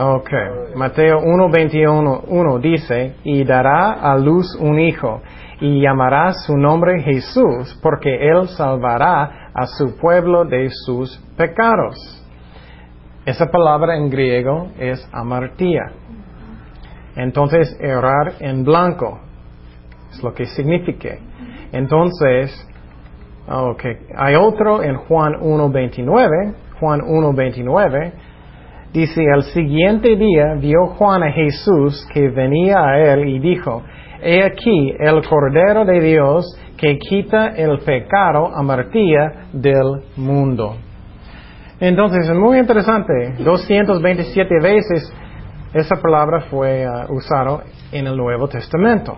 Ok, 0.00 0.30
Mateo 0.76 1.18
1.21 1.22 2.60
dice, 2.60 3.16
y 3.24 3.42
dará 3.42 3.94
a 3.94 4.16
luz 4.16 4.46
un 4.60 4.78
hijo 4.78 5.22
y 5.60 5.80
llamará 5.80 6.34
su 6.34 6.56
nombre 6.56 7.02
Jesús, 7.02 7.76
porque 7.82 8.30
él 8.30 8.46
salvará 8.46 9.50
a 9.52 9.66
su 9.66 9.96
pueblo 9.96 10.44
de 10.44 10.70
sus 10.70 11.18
pecados. 11.36 11.96
Esa 13.26 13.46
palabra 13.46 13.96
en 13.96 14.08
griego 14.08 14.68
es 14.78 15.04
amartía. 15.10 15.90
Entonces, 17.16 17.76
errar 17.80 18.34
en 18.38 18.62
blanco 18.62 19.18
es 20.12 20.22
lo 20.22 20.32
que 20.32 20.46
significa. 20.46 21.16
Entonces, 21.72 22.68
okay. 23.48 23.96
hay 24.16 24.36
otro 24.36 24.80
en 24.80 24.94
Juan 24.94 25.40
1.29, 25.40 26.54
Juan 26.78 27.00
1.29, 27.00 28.12
dice, 28.92 29.22
al 29.32 29.42
siguiente 29.44 30.16
día 30.16 30.54
vio 30.58 30.86
Juan 30.96 31.22
a 31.22 31.32
Jesús 31.32 32.06
que 32.12 32.28
venía 32.28 32.78
a 32.78 32.98
él 32.98 33.28
y 33.28 33.38
dijo, 33.38 33.82
He 34.20 34.42
aquí 34.42 34.92
el 34.98 35.22
Cordero 35.26 35.84
de 35.84 36.00
Dios 36.00 36.44
que 36.76 36.98
quita 36.98 37.48
el 37.48 37.78
pecado 37.80 38.50
amartía 38.54 39.48
del 39.52 40.02
mundo. 40.16 40.76
Entonces 41.80 42.28
es 42.28 42.36
muy 42.36 42.58
interesante, 42.58 43.34
227 43.38 44.54
veces 44.60 45.12
esa 45.72 45.96
palabra 45.96 46.40
fue 46.50 46.86
uh, 46.88 47.12
usada 47.12 47.62
en 47.92 48.06
el 48.06 48.16
Nuevo 48.16 48.48
Testamento. 48.48 49.16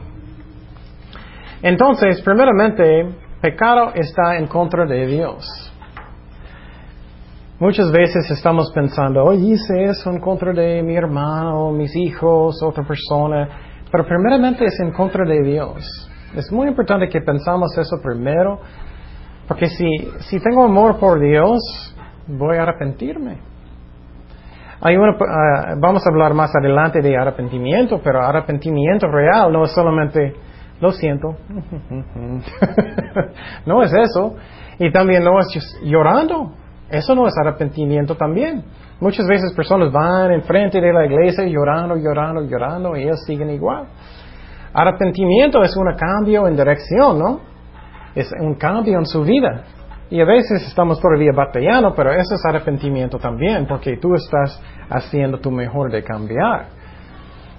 Entonces, 1.62 2.20
primeramente, 2.22 3.08
pecado 3.40 3.92
está 3.94 4.36
en 4.36 4.46
contra 4.46 4.84
de 4.84 5.06
Dios. 5.06 5.69
Muchas 7.60 7.92
veces 7.92 8.28
estamos 8.30 8.72
pensando, 8.72 9.22
oye, 9.22 9.52
hice 9.52 9.84
eso 9.84 10.10
en 10.10 10.18
contra 10.18 10.50
de 10.50 10.82
mi 10.82 10.96
hermano, 10.96 11.70
mis 11.72 11.94
hijos, 11.94 12.62
otra 12.62 12.82
persona. 12.84 13.50
Pero 13.92 14.06
primeramente 14.06 14.64
es 14.64 14.80
en 14.80 14.92
contra 14.92 15.26
de 15.26 15.42
Dios. 15.42 16.10
Es 16.34 16.50
muy 16.50 16.68
importante 16.68 17.10
que 17.10 17.20
pensamos 17.20 17.76
eso 17.76 18.00
primero, 18.02 18.60
porque 19.46 19.66
si, 19.66 19.90
si 20.20 20.40
tengo 20.40 20.64
amor 20.64 20.98
por 20.98 21.20
Dios, 21.20 21.60
voy 22.26 22.56
a 22.56 22.62
arrepentirme. 22.62 23.36
Hay 24.80 24.96
ah, 24.96 25.74
vamos 25.78 26.02
a 26.06 26.08
hablar 26.08 26.32
más 26.32 26.50
adelante 26.56 27.02
de 27.02 27.14
arrepentimiento, 27.14 28.00
pero 28.02 28.22
arrepentimiento 28.22 29.06
real 29.06 29.52
no 29.52 29.64
es 29.64 29.72
solamente, 29.72 30.34
lo 30.80 30.92
siento, 30.92 31.36
no 33.66 33.82
es 33.82 33.92
eso. 33.92 34.36
Y 34.78 34.90
también 34.90 35.22
no 35.22 35.38
es 35.40 35.78
llorando, 35.82 36.54
eso 36.90 37.14
no 37.14 37.26
es 37.26 37.34
arrepentimiento 37.38 38.16
también. 38.16 38.64
Muchas 39.00 39.26
veces 39.26 39.52
personas 39.54 39.92
van 39.92 40.32
enfrente 40.32 40.80
de 40.80 40.92
la 40.92 41.06
iglesia 41.06 41.44
llorando, 41.46 41.96
llorando, 41.96 42.42
llorando 42.42 42.96
y 42.96 43.04
ellos 43.04 43.22
siguen 43.24 43.50
igual. 43.50 43.86
Arrepentimiento 44.72 45.62
es 45.62 45.76
un 45.76 45.86
cambio 45.96 46.46
en 46.46 46.56
dirección, 46.56 47.18
¿no? 47.18 47.40
Es 48.14 48.32
un 48.40 48.54
cambio 48.54 48.98
en 48.98 49.06
su 49.06 49.22
vida. 49.22 49.64
Y 50.10 50.20
a 50.20 50.24
veces 50.24 50.66
estamos 50.66 51.00
todavía 51.00 51.30
batallando, 51.32 51.94
pero 51.94 52.10
eso 52.10 52.34
es 52.34 52.44
arrepentimiento 52.44 53.18
también, 53.18 53.66
porque 53.68 53.96
tú 53.96 54.14
estás 54.14 54.60
haciendo 54.88 55.38
tu 55.38 55.52
mejor 55.52 55.92
de 55.92 56.02
cambiar. 56.02 56.66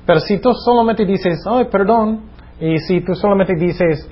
Pero 0.06 0.20
si 0.20 0.40
tú 0.40 0.52
solamente 0.54 1.06
dices, 1.06 1.42
ay, 1.50 1.66
perdón, 1.72 2.24
y 2.60 2.78
si 2.80 3.00
tú 3.02 3.16
solamente 3.16 3.56
dices, 3.56 4.10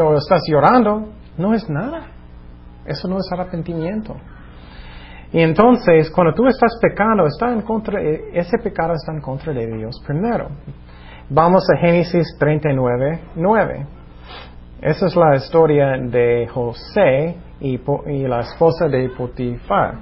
o 0.00 0.14
estás 0.14 0.42
llorando, 0.48 1.10
no 1.36 1.52
es 1.52 1.68
nada. 1.68 2.06
Eso 2.86 3.06
no 3.08 3.18
es 3.18 3.30
arrepentimiento. 3.30 4.16
Y 5.32 5.40
entonces, 5.40 6.10
cuando 6.10 6.34
tú 6.34 6.46
estás 6.46 6.78
pecando, 6.80 7.26
está 7.26 7.50
en 7.50 7.62
contra, 7.62 8.00
ese 8.00 8.58
pecado 8.58 8.92
está 8.92 9.12
en 9.12 9.20
contra 9.20 9.54
de 9.54 9.66
Dios 9.66 10.02
primero. 10.06 10.48
Vamos 11.30 11.64
a 11.74 11.78
Génesis 11.78 12.36
39, 12.38 13.20
9. 13.36 13.86
Esa 14.82 15.06
es 15.06 15.16
la 15.16 15.36
historia 15.36 15.96
de 15.96 16.46
José 16.48 17.36
y, 17.60 17.78
la 18.26 18.40
esposa 18.40 18.88
de 18.88 19.08
Potifar. 19.16 19.94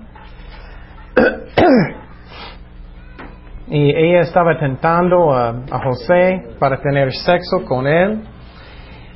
y 3.68 3.94
ella 3.94 4.22
estaba 4.22 4.58
tentando 4.58 5.32
a, 5.32 5.62
José 5.84 6.56
para 6.58 6.80
tener 6.80 7.12
sexo 7.12 7.64
con 7.68 7.86
él. 7.86 8.22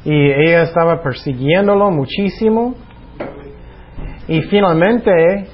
Y 0.05 0.31
ella 0.31 0.63
estaba 0.63 1.03
persiguiéndolo 1.03 1.91
muchísimo. 1.91 2.77
Y 4.29 4.43
finalmente 4.43 5.49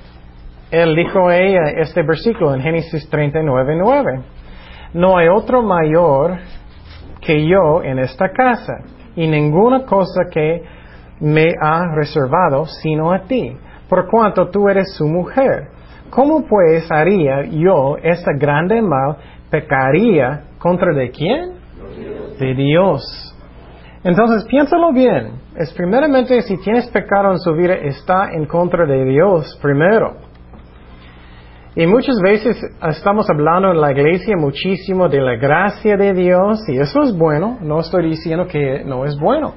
él 0.71 0.95
dijo 0.95 1.29
a 1.29 1.37
ella 1.37 1.63
este 1.77 2.03
versículo 2.03 2.55
en 2.55 2.63
Génesis 2.63 3.09
39, 3.11 3.77
9. 3.77 4.21
No 4.95 5.17
hay 5.17 5.29
otro 5.29 5.63
mayor 5.63 6.39
que 7.21 7.47
yo 7.47 7.83
en 7.83 7.99
esta 7.99 8.31
casa, 8.31 8.75
y 9.17 9.27
ninguna 9.27 9.85
cosa 9.85 10.23
que 10.31 10.63
me 11.21 11.53
ha 11.61 11.95
reservado 11.95 12.67
sino 12.67 13.13
a 13.13 13.23
ti, 13.23 13.57
por 13.89 14.09
cuanto 14.09 14.49
tú 14.49 14.69
eres 14.69 14.95
su 14.97 15.07
mujer. 15.07 15.69
¿Cómo 16.11 16.45
pues 16.47 16.91
haría 16.91 17.43
yo 17.45 17.97
esta 18.03 18.33
grande 18.37 18.81
mal? 18.83 19.17
¿Pecaría 19.51 20.45
contra 20.59 20.93
de 20.93 21.11
quién? 21.11 21.53
De 22.39 22.55
Dios. 22.55 23.03
Entonces 24.03 24.45
piénsalo 24.49 24.93
bien. 24.93 25.33
Es 25.57 25.73
primeramente 25.75 26.41
si 26.43 26.57
tienes 26.59 26.89
pecado 26.91 27.33
en 27.33 27.39
su 27.39 27.53
vida 27.53 27.75
está 27.75 28.31
en 28.33 28.47
contra 28.47 28.87
de 28.87 29.05
Dios 29.05 29.59
primero. 29.61 30.30
Y 31.77 31.87
muchas 31.87 32.17
veces 32.21 32.61
estamos 32.83 33.31
hablando 33.31 33.71
en 33.71 33.81
la 33.81 33.93
iglesia 33.93 34.37
muchísimo 34.37 35.09
de 35.09 35.21
la 35.21 35.37
gracia 35.37 35.97
de 35.97 36.13
Dios 36.13 36.69
y 36.69 36.77
eso 36.79 37.03
es 37.03 37.17
bueno, 37.17 37.59
no 37.61 37.79
estoy 37.79 38.11
diciendo 38.11 38.49
que 38.49 38.83
no 38.85 39.05
es 39.05 39.17
bueno. 39.17 39.55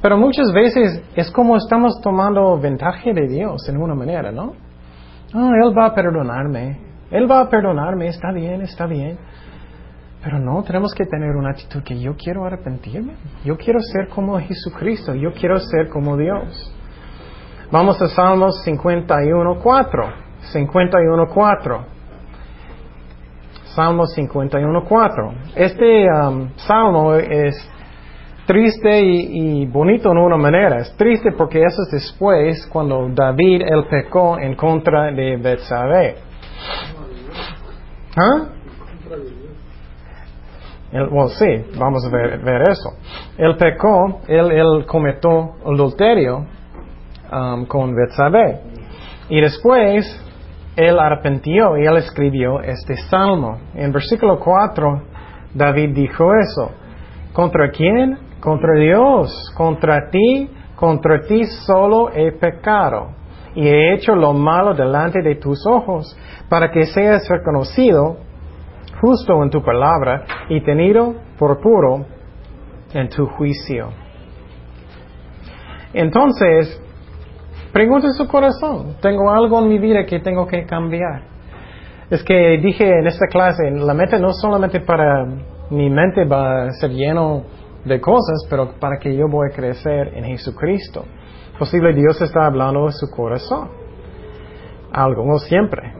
Pero 0.00 0.16
muchas 0.16 0.52
veces 0.52 1.02
es 1.16 1.30
como 1.32 1.56
estamos 1.56 2.00
tomando 2.00 2.56
ventaja 2.60 3.12
de 3.12 3.26
Dios 3.26 3.68
en 3.68 3.76
una 3.76 3.94
manera, 3.94 4.30
¿no? 4.30 4.52
Oh, 5.34 5.50
Él 5.64 5.76
va 5.76 5.86
a 5.86 5.94
perdonarme, 5.94 6.78
Él 7.10 7.28
va 7.28 7.40
a 7.40 7.48
perdonarme, 7.48 8.06
está 8.06 8.30
bien, 8.30 8.62
está 8.62 8.86
bien. 8.86 9.18
Pero 10.22 10.38
no, 10.38 10.62
tenemos 10.62 10.94
que 10.94 11.06
tener 11.06 11.34
una 11.34 11.50
actitud 11.50 11.82
que 11.82 11.98
yo 11.98 12.14
quiero 12.16 12.44
arrepentirme, 12.44 13.14
yo 13.44 13.56
quiero 13.56 13.80
ser 13.80 14.06
como 14.08 14.38
Jesucristo, 14.38 15.12
yo 15.16 15.32
quiero 15.32 15.58
ser 15.58 15.88
como 15.88 16.16
Dios. 16.16 16.72
Vamos 17.72 18.00
a 18.00 18.06
Salmos 18.06 18.62
51, 18.62 19.58
4. 19.60 20.21
51.4. 20.52 21.84
Salmo 23.74 24.04
51.4. 24.04 25.32
Este 25.54 26.06
um, 26.10 26.50
salmo 26.56 27.14
es 27.14 27.56
triste 28.46 29.00
y, 29.00 29.66
bonito 29.66 30.10
en 30.10 30.18
una 30.18 30.36
manera. 30.36 30.78
Es 30.78 30.94
triste 30.96 31.32
porque 31.32 31.60
eso 31.60 31.82
es 31.82 31.90
después 31.90 32.66
cuando 32.66 33.08
David 33.08 33.62
el 33.62 33.84
pecó 33.84 34.38
en 34.38 34.54
contra 34.56 35.10
de 35.10 35.36
Betsabé. 35.36 36.16
¿Ah? 38.16 38.48
well, 41.10 41.30
sí, 41.30 41.64
vamos 41.78 42.04
a 42.04 42.10
ver, 42.10 42.62
eso. 42.68 42.90
Él 43.38 43.56
pecó, 43.56 44.20
él, 44.28 44.52
él 44.52 44.84
cometió 44.86 45.54
adulterio 45.64 46.46
um, 47.32 47.64
con 47.64 47.94
Betsabé. 47.94 48.60
Y 49.30 49.40
después 49.40 50.04
él 50.76 50.98
arrepintió 50.98 51.76
y 51.76 51.84
él 51.84 51.96
escribió 51.98 52.60
este 52.60 52.96
salmo. 52.96 53.58
En 53.74 53.92
versículo 53.92 54.38
4, 54.38 55.02
David 55.54 55.94
dijo 55.94 56.32
eso. 56.34 56.72
¿Contra 57.32 57.70
quién? 57.70 58.18
Contra 58.40 58.74
Dios. 58.74 59.52
Contra 59.56 60.08
ti, 60.10 60.50
contra 60.76 61.20
ti 61.22 61.44
solo 61.44 62.10
he 62.14 62.32
pecado. 62.32 63.10
Y 63.54 63.68
he 63.68 63.94
hecho 63.94 64.14
lo 64.14 64.32
malo 64.32 64.72
delante 64.72 65.20
de 65.20 65.34
tus 65.36 65.66
ojos, 65.66 66.16
para 66.48 66.70
que 66.70 66.86
seas 66.86 67.28
reconocido 67.28 68.16
justo 69.00 69.42
en 69.42 69.50
tu 69.50 69.62
palabra 69.62 70.24
y 70.48 70.62
tenido 70.62 71.16
por 71.38 71.60
puro 71.60 72.06
en 72.94 73.08
tu 73.10 73.26
juicio. 73.26 73.90
Entonces, 75.92 76.80
Pregunte 77.72 78.08
su 78.10 78.28
corazón. 78.28 78.96
Tengo 79.00 79.30
algo 79.30 79.58
en 79.60 79.68
mi 79.68 79.78
vida 79.78 80.04
que 80.04 80.20
tengo 80.20 80.46
que 80.46 80.66
cambiar. 80.66 81.22
Es 82.10 82.22
que 82.22 82.58
dije 82.62 82.98
en 82.98 83.06
esta 83.06 83.26
clase, 83.26 83.70
la 83.70 83.94
meta 83.94 84.18
no 84.18 84.32
solamente 84.34 84.80
para 84.80 85.24
mi 85.70 85.88
mente 85.88 86.26
va 86.26 86.64
a 86.64 86.70
ser 86.72 86.90
lleno 86.90 87.44
de 87.86 87.98
cosas, 88.00 88.46
pero 88.50 88.74
para 88.78 88.98
que 88.98 89.16
yo 89.16 89.26
voy 89.28 89.48
a 89.50 89.56
crecer 89.56 90.12
en 90.14 90.24
Jesucristo. 90.24 91.04
Posible 91.58 91.94
Dios 91.94 92.20
está 92.20 92.46
hablando 92.46 92.86
de 92.86 92.92
su 92.92 93.10
corazón. 93.10 93.70
Algo, 94.92 95.24
no 95.24 95.38
siempre. 95.38 95.94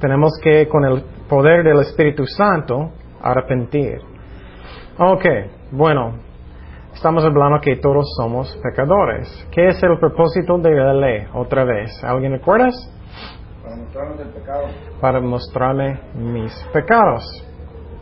Tenemos 0.00 0.32
que, 0.42 0.66
con 0.68 0.84
el 0.84 1.04
poder 1.28 1.62
del 1.62 1.78
Espíritu 1.80 2.26
Santo, 2.26 2.90
arrepentir. 3.22 4.00
Ok, 4.98 5.24
bueno, 5.70 6.14
Estamos 6.94 7.24
hablando 7.24 7.60
que 7.60 7.76
todos 7.76 8.06
somos 8.16 8.56
pecadores. 8.62 9.28
¿Qué 9.50 9.68
es 9.68 9.82
el 9.82 9.98
propósito 9.98 10.56
de 10.58 10.70
la 10.70 10.94
ley? 10.94 11.26
Otra 11.34 11.64
vez, 11.64 11.90
¿alguien 12.04 12.32
recuerdas? 12.32 12.74
Para 13.62 13.76
mostrarme 13.76 14.22
el 14.22 14.28
pecado. 14.28 14.66
Para 15.00 15.20
mostrarme 15.20 15.98
mis 16.14 16.52
pecados. 16.72 17.24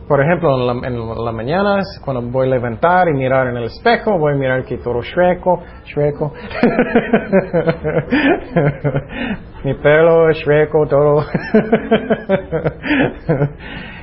Por 0.07 0.21
ejemplo, 0.21 0.55
en 0.57 0.67
la, 0.67 0.73
en 0.87 1.25
la, 1.25 1.31
mañana, 1.31 1.81
cuando 2.03 2.21
voy 2.29 2.47
a 2.47 2.51
levantar 2.51 3.07
y 3.07 3.13
mirar 3.13 3.47
en 3.47 3.57
el 3.57 3.63
espejo, 3.63 4.19
voy 4.19 4.33
a 4.33 4.35
mirar 4.35 4.63
que 4.65 4.77
todo 4.77 5.01
shreco, 5.01 5.63
shreco. 5.85 6.33
Mi 9.63 9.73
pelo 9.75 10.29
es 10.29 10.37
shreco, 10.39 10.85
todo. 10.85 11.23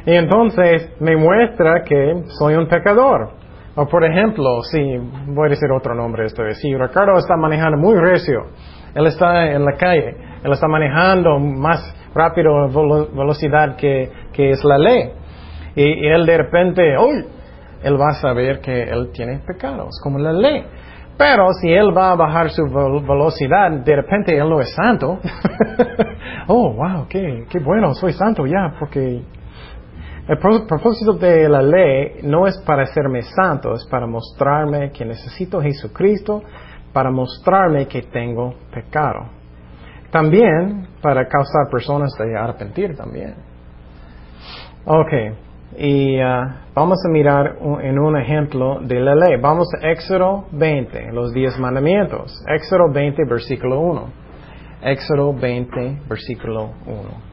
y 0.07 0.15
entonces 0.15 0.91
me 0.99 1.15
muestra 1.17 1.83
que 1.83 2.23
soy 2.39 2.55
un 2.55 2.67
pecador. 2.69 3.38
O 3.81 3.87
por 3.87 4.05
ejemplo, 4.05 4.61
si 4.65 4.97
voy 5.29 5.47
a 5.47 5.51
decir 5.51 5.71
otro 5.71 5.95
nombre 5.95 6.27
esta 6.27 6.43
vez, 6.43 6.59
si 6.61 6.75
Ricardo 6.75 7.17
está 7.17 7.37
manejando 7.37 7.79
muy 7.79 7.95
recio, 7.95 8.47
él 8.93 9.07
está 9.07 9.53
en 9.53 9.65
la 9.65 9.77
calle, 9.77 10.17
él 10.43 10.53
está 10.53 10.67
manejando 10.67 11.39
más 11.39 11.79
rápido 12.13 12.69
velocidad 13.15 13.77
que, 13.77 14.11
que 14.33 14.51
es 14.51 14.65
la 14.65 14.79
ley. 14.79 15.13
Y, 15.77 16.09
él 16.09 16.27
de 16.27 16.39
repente, 16.39 16.99
uy, 16.99 17.25
él 17.85 18.01
va 18.01 18.09
a 18.09 18.15
saber 18.15 18.61
que 18.61 18.83
él 18.83 19.11
tiene 19.13 19.39
pecados, 19.47 20.01
como 20.03 20.19
la 20.19 20.33
ley. 20.33 20.65
Pero 21.17 21.53
si 21.61 21.73
él 21.73 21.97
va 21.97 22.11
a 22.11 22.17
bajar 22.17 22.51
su 22.51 22.65
velocidad, 22.65 23.71
de 23.71 23.95
repente 23.95 24.37
él 24.37 24.51
no 24.51 24.61
es 24.61 24.75
santo. 24.75 25.21
oh, 26.49 26.75
wow, 26.75 27.07
qué, 27.09 27.45
qué 27.49 27.61
bueno, 27.61 27.95
soy 27.95 28.13
santo 28.13 28.45
ya, 28.45 28.75
porque 28.81 29.23
el 30.29 30.39
propósito 30.39 31.15
de 31.15 31.49
la 31.49 31.63
ley 31.63 32.21
no 32.23 32.47
es 32.47 32.59
para 32.67 32.83
hacerme 32.83 33.23
santo, 33.23 33.75
es 33.75 33.87
para 33.91 34.07
mostrarme 34.07 34.91
que 34.93 35.05
necesito 35.05 35.59
a 35.59 35.63
Jesucristo, 35.63 36.43
para 36.93 37.11
mostrarme 37.11 37.87
que 37.89 38.03
tengo 38.03 38.55
pecado. 38.73 39.27
También 40.11 40.89
para 41.03 41.27
causar 41.27 41.69
personas 41.71 42.13
de 42.19 42.37
arrepentir 42.37 42.97
también. 42.97 43.35
Ok, 44.87 45.13
Y 45.77 46.19
ah, 46.19 46.63
vamos 46.75 46.99
a 47.07 47.13
mirar 47.13 47.57
un- 47.61 47.81
en 47.83 47.99
un 47.99 48.17
ejemplo 48.17 48.81
de 48.81 49.01
la 49.01 49.15
ley. 49.15 49.37
Vamos 49.41 49.69
a 49.81 49.91
Éxodo 49.91 50.47
20, 50.51 51.13
los 51.13 51.33
diez 51.35 51.59
mandamientos. 51.59 52.43
Éxodo 52.49 52.91
20, 52.91 53.23
versículo 53.29 53.79
1. 53.81 54.07
Éxodo 54.83 55.35
20, 55.35 55.99
versículo 56.09 56.71
1. 56.87 57.28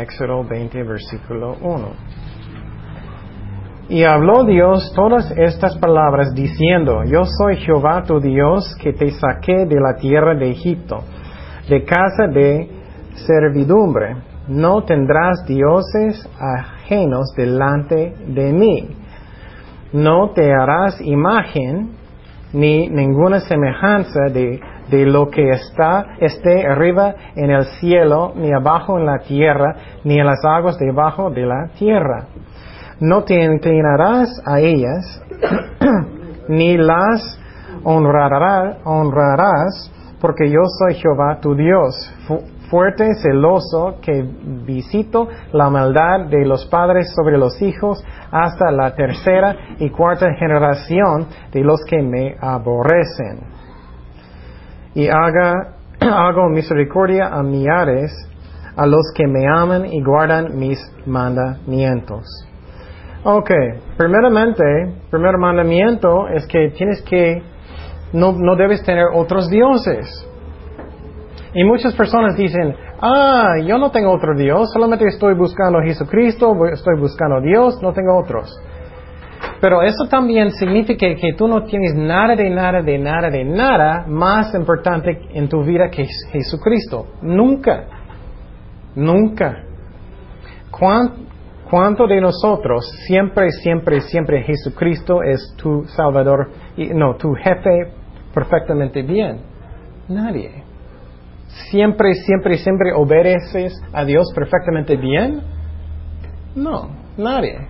Éxodo 0.00 0.44
20, 0.44 0.82
versículo 0.82 1.56
1. 1.60 1.88
Y 3.88 4.02
habló 4.02 4.44
Dios 4.44 4.92
todas 4.94 5.30
estas 5.36 5.76
palabras 5.76 6.34
diciendo, 6.34 7.04
Yo 7.04 7.24
soy 7.24 7.56
Jehová 7.56 8.02
tu 8.02 8.18
Dios 8.18 8.74
que 8.80 8.94
te 8.94 9.10
saqué 9.10 9.66
de 9.66 9.78
la 9.78 9.94
tierra 9.96 10.34
de 10.34 10.50
Egipto, 10.50 11.00
de 11.68 11.84
casa 11.84 12.26
de 12.32 12.70
servidumbre. 13.26 14.16
No 14.48 14.84
tendrás 14.84 15.44
dioses 15.46 16.28
ajenos 16.38 17.32
delante 17.36 18.14
de 18.26 18.52
mí. 18.52 18.88
No 19.92 20.30
te 20.30 20.52
harás 20.52 21.00
imagen 21.00 21.90
ni 22.52 22.88
ninguna 22.88 23.40
semejanza 23.40 24.24
de, 24.32 24.60
de 24.90 25.06
lo 25.06 25.28
que 25.30 25.50
está, 25.50 26.06
esté 26.20 26.66
arriba 26.66 27.14
en 27.36 27.50
el 27.50 27.64
cielo, 27.80 28.32
ni 28.36 28.52
abajo 28.52 28.98
en 28.98 29.06
la 29.06 29.18
tierra, 29.18 29.74
ni 30.04 30.18
en 30.18 30.26
las 30.26 30.44
aguas 30.44 30.78
debajo 30.78 31.30
de 31.30 31.46
la 31.46 31.68
tierra. 31.78 32.24
No 33.00 33.24
te 33.24 33.42
inclinarás 33.42 34.28
a 34.46 34.60
ellas, 34.60 35.22
ni 36.48 36.76
las 36.76 37.40
honrará- 37.82 38.78
honrarás, 38.84 39.90
porque 40.20 40.48
yo 40.48 40.60
soy 40.78 40.94
Jehová 40.94 41.38
tu 41.40 41.54
Dios, 41.54 41.94
fu- 42.26 42.40
fuerte, 42.70 43.14
celoso, 43.16 43.96
que 44.00 44.24
visito 44.64 45.28
la 45.52 45.68
maldad 45.70 46.26
de 46.30 46.44
los 46.46 46.66
padres 46.66 47.12
sobre 47.14 47.36
los 47.36 47.60
hijos 47.62 48.02
hasta 48.30 48.70
la 48.70 48.94
tercera 48.94 49.54
y 49.78 49.90
cuarta 49.90 50.32
generación 50.34 51.26
de 51.52 51.60
los 51.62 51.84
que 51.84 52.02
me 52.02 52.36
aborrecen. 52.40 53.63
Y 54.94 55.08
haga, 55.08 55.76
hago 56.00 56.48
misericordia 56.48 57.28
a 57.28 57.42
millares 57.42 58.12
a 58.76 58.86
los 58.86 59.12
que 59.14 59.26
me 59.26 59.46
aman 59.46 59.86
y 59.86 60.02
guardan 60.02 60.58
mis 60.58 60.78
mandamientos. 61.06 62.24
Ok, 63.24 63.50
primeramente, 63.96 64.64
primer 65.10 65.38
mandamiento 65.38 66.28
es 66.28 66.46
que 66.46 66.70
tienes 66.76 67.00
que, 67.02 67.42
no, 68.12 68.32
no 68.32 68.56
debes 68.56 68.82
tener 68.82 69.06
otros 69.14 69.48
dioses. 69.48 70.06
Y 71.54 71.64
muchas 71.64 71.94
personas 71.94 72.36
dicen, 72.36 72.74
ah, 73.00 73.54
yo 73.64 73.78
no 73.78 73.90
tengo 73.90 74.12
otro 74.12 74.36
Dios, 74.36 74.70
solamente 74.72 75.06
estoy 75.06 75.34
buscando 75.34 75.78
a 75.78 75.84
Jesucristo, 75.84 76.52
estoy 76.66 76.98
buscando 76.98 77.36
a 77.36 77.40
Dios, 77.40 77.80
no 77.80 77.92
tengo 77.92 78.18
otros. 78.18 78.50
Pero 79.60 79.82
eso 79.82 80.04
también 80.10 80.50
significa 80.52 81.06
que 81.14 81.32
tú 81.36 81.48
no 81.48 81.64
tienes 81.64 81.94
nada 81.94 82.34
de 82.36 82.50
nada 82.50 82.82
de 82.82 82.98
nada 82.98 83.30
de 83.30 83.44
nada 83.44 84.04
más 84.06 84.54
importante 84.54 85.18
en 85.32 85.48
tu 85.48 85.62
vida 85.62 85.88
que 85.90 86.06
Jesucristo. 86.32 87.06
Nunca. 87.22 87.86
Nunca. 88.94 89.64
¿Cuán- 90.70 91.24
¿Cuánto 91.70 92.06
de 92.06 92.20
nosotros 92.20 92.84
siempre, 93.06 93.50
siempre, 93.50 94.00
siempre 94.02 94.42
Jesucristo 94.42 95.22
es 95.22 95.54
tu 95.56 95.84
Salvador, 95.86 96.50
y, 96.76 96.88
no, 96.88 97.16
tu 97.16 97.32
jefe 97.34 97.90
perfectamente 98.34 99.02
bien? 99.02 99.38
Nadie. 100.08 100.62
¿Siempre, 101.70 102.14
siempre, 102.14 102.58
siempre 102.58 102.92
obedeces 102.94 103.72
a 103.92 104.04
Dios 104.04 104.30
perfectamente 104.34 104.96
bien? 104.96 105.40
No, 106.54 106.90
nadie. 107.16 107.66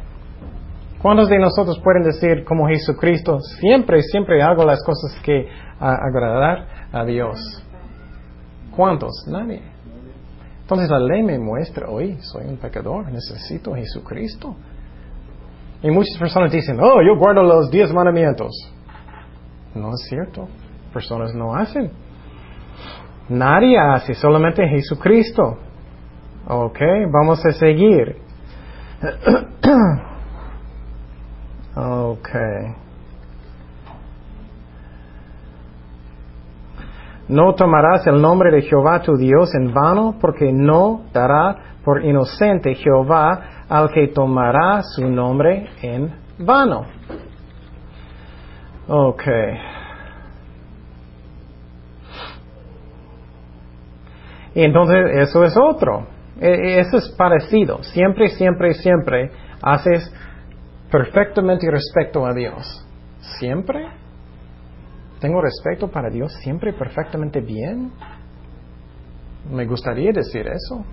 ¿Cuántos 1.04 1.28
de 1.28 1.38
nosotros 1.38 1.78
pueden 1.84 2.02
decir 2.02 2.46
como 2.46 2.66
Jesucristo, 2.66 3.38
siempre, 3.60 4.00
siempre 4.00 4.40
hago 4.40 4.64
las 4.64 4.82
cosas 4.82 5.14
que 5.22 5.46
agradar 5.78 6.66
a 6.90 7.04
Dios? 7.04 7.36
¿Cuántos? 8.74 9.12
Nadie. 9.28 9.60
Entonces 10.62 10.88
la 10.88 10.98
ley 11.00 11.22
me 11.22 11.38
muestra, 11.38 11.90
hoy 11.90 12.16
soy 12.22 12.46
un 12.46 12.56
pecador, 12.56 13.12
necesito 13.12 13.74
Jesucristo. 13.74 14.56
Y 15.82 15.90
muchas 15.90 16.16
personas 16.18 16.50
dicen, 16.50 16.80
oh, 16.80 17.02
yo 17.06 17.18
guardo 17.18 17.42
los 17.42 17.70
diez 17.70 17.92
mandamientos. 17.92 18.52
No 19.74 19.90
es 19.90 20.06
cierto. 20.08 20.48
Personas 20.90 21.34
no 21.34 21.54
hacen. 21.54 21.90
Nadie 23.28 23.78
hace, 23.78 24.14
solamente 24.14 24.66
Jesucristo. 24.66 25.58
Ok, 26.48 26.78
vamos 27.12 27.44
a 27.44 27.52
seguir. 27.52 28.16
ok. 32.14 32.28
No 37.28 37.54
tomarás 37.54 38.06
el 38.06 38.20
nombre 38.20 38.50
de 38.50 38.62
Jehová 38.62 39.00
tu 39.00 39.16
Dios 39.16 39.54
en 39.54 39.72
vano, 39.72 40.16
porque 40.20 40.52
no 40.52 41.04
dará 41.12 41.78
por 41.84 42.04
inocente 42.04 42.74
Jehová 42.74 43.64
al 43.68 43.90
que 43.90 44.08
tomará 44.08 44.82
su 44.82 45.08
nombre 45.08 45.68
en 45.82 46.14
vano. 46.38 46.84
Ok. 48.88 49.22
Y 54.54 54.62
entonces 54.62 54.98
eso 55.28 55.44
es 55.44 55.56
otro. 55.56 56.06
E- 56.40 56.78
Eso 56.80 56.98
es 56.98 57.08
parecido. 57.16 57.82
Siempre, 57.82 58.28
siempre, 58.28 58.74
siempre 58.74 59.30
haces 59.62 60.12
perfectamente 60.94 61.68
respeto 61.68 62.24
a 62.24 62.32
Dios. 62.32 62.86
Siempre. 63.40 63.88
Tengo 65.18 65.40
respeto 65.42 65.90
para 65.90 66.08
Dios 66.08 66.32
siempre 66.34 66.72
perfectamente 66.72 67.40
bien. 67.40 67.90
Me 69.50 69.66
gustaría 69.66 70.12
decir 70.12 70.46
eso. 70.46 70.84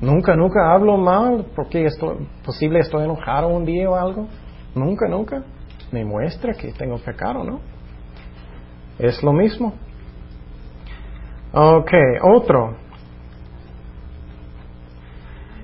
Nunca, 0.00 0.36
nunca 0.36 0.72
hablo 0.72 0.96
mal 0.96 1.44
porque 1.56 1.86
estoy, 1.86 2.28
posible 2.44 2.78
estoy 2.78 3.02
enojado 3.02 3.48
un 3.48 3.64
día 3.64 3.90
o 3.90 3.96
algo. 3.96 4.28
Nunca, 4.76 5.08
nunca. 5.08 5.42
Me 5.90 6.04
muestra 6.04 6.52
que 6.54 6.72
tengo 6.72 6.96
pecado, 6.98 7.42
¿no? 7.42 7.58
Es 8.96 9.24
lo 9.24 9.32
mismo. 9.32 9.74
Ok, 11.52 11.90
otro. 12.22 12.76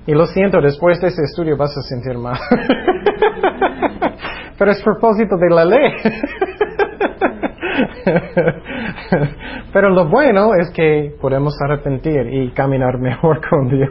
Y 0.05 0.11
lo 0.11 0.25
siento, 0.25 0.59
después 0.59 0.99
de 0.99 1.07
ese 1.07 1.23
estudio 1.23 1.55
vas 1.55 1.71
a 1.77 1.81
sentir 1.83 2.17
mal. 2.17 2.37
Pero 4.57 4.71
es 4.71 4.81
propósito 4.83 5.35
de 5.37 5.49
la 5.49 5.65
ley. 5.65 5.93
Pero 9.73 9.89
lo 9.89 10.07
bueno 10.07 10.53
es 10.55 10.71
que 10.71 11.15
podemos 11.19 11.55
arrepentir 11.61 12.27
y 12.31 12.51
caminar 12.51 12.99
mejor 12.99 13.41
con 13.49 13.69
Dios. 13.69 13.89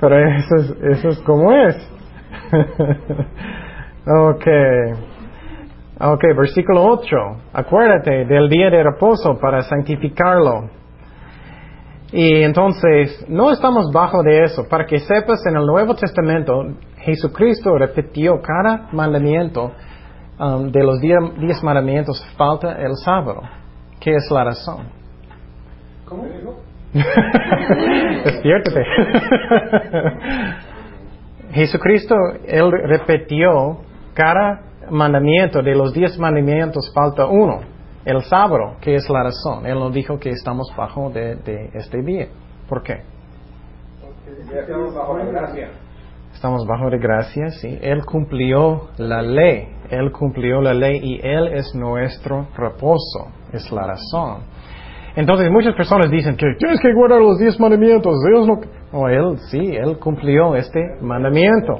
Pero 0.00 0.18
eso 0.18 0.54
es, 0.56 0.70
eso 0.98 1.08
es 1.08 1.18
como 1.20 1.52
es. 1.52 1.76
ok. 4.06 4.46
Ok, 6.00 6.24
versículo 6.36 6.84
8. 6.84 7.16
Acuérdate 7.52 8.24
del 8.24 8.48
día 8.48 8.70
de 8.70 8.82
reposo 8.82 9.38
para 9.40 9.62
santificarlo. 9.62 10.70
Y 12.12 12.42
entonces, 12.42 13.24
no 13.28 13.50
estamos 13.52 13.90
bajo 13.92 14.22
de 14.22 14.42
eso. 14.44 14.68
Para 14.68 14.84
que 14.84 14.98
sepas, 14.98 15.46
en 15.46 15.56
el 15.56 15.64
Nuevo 15.64 15.94
Testamento, 15.94 16.74
Jesucristo 17.02 17.76
repitió 17.76 18.40
cada 18.40 18.88
mandamiento 18.92 19.72
um, 20.38 20.70
de 20.70 20.84
los 20.84 21.00
diez, 21.00 21.18
diez 21.38 21.62
mandamientos. 21.62 22.24
Falta 22.36 22.80
el 22.80 22.94
sábado. 22.96 23.42
¿Qué 24.00 24.14
es 24.14 24.30
la 24.30 24.44
razón? 24.44 24.86
¿Cómo? 26.04 26.24
Despiértate. 28.24 28.84
Jesucristo, 31.52 32.14
Él 32.46 32.70
repitió 32.70 33.78
cada 34.14 34.62
mandamiento 34.90 35.62
de 35.62 35.74
los 35.74 35.92
diez 35.92 36.18
mandamientos, 36.18 36.92
falta 36.94 37.26
uno, 37.26 37.60
el 38.04 38.22
sábado, 38.22 38.76
que 38.80 38.94
es 38.94 39.08
la 39.08 39.24
razón. 39.24 39.66
Él 39.66 39.74
nos 39.74 39.92
dijo 39.92 40.18
que 40.18 40.30
estamos 40.30 40.72
bajo 40.76 41.10
de, 41.10 41.36
de 41.36 41.70
este 41.74 42.02
día. 42.02 42.28
¿Por 42.68 42.82
qué? 42.82 43.02
Ya 44.52 44.60
estamos 44.60 44.94
bajo 44.94 45.18
la 45.18 45.24
gracia. 45.24 45.70
Estamos 46.42 46.66
bajo 46.66 46.90
de 46.90 46.98
gracia, 46.98 47.50
sí. 47.50 47.78
Él 47.80 48.04
cumplió 48.04 48.88
la 48.98 49.22
ley. 49.22 49.68
Él 49.88 50.10
cumplió 50.10 50.60
la 50.60 50.74
ley 50.74 50.98
y 51.00 51.20
Él 51.24 51.46
es 51.54 51.72
nuestro 51.72 52.48
reposo. 52.56 53.28
Es 53.52 53.70
la 53.70 53.86
razón. 53.86 54.42
Entonces 55.14 55.48
muchas 55.52 55.76
personas 55.76 56.10
dicen 56.10 56.34
que 56.36 56.46
tienes 56.58 56.80
que 56.80 56.92
guardar 56.94 57.20
los 57.20 57.38
diez 57.38 57.60
mandamientos. 57.60 58.16
Dios 58.28 58.48
no... 58.48 58.60
No, 58.92 59.08
Él 59.08 59.38
sí, 59.52 59.76
Él 59.76 60.00
cumplió 60.00 60.56
este 60.56 60.80
mandamiento. 61.00 61.78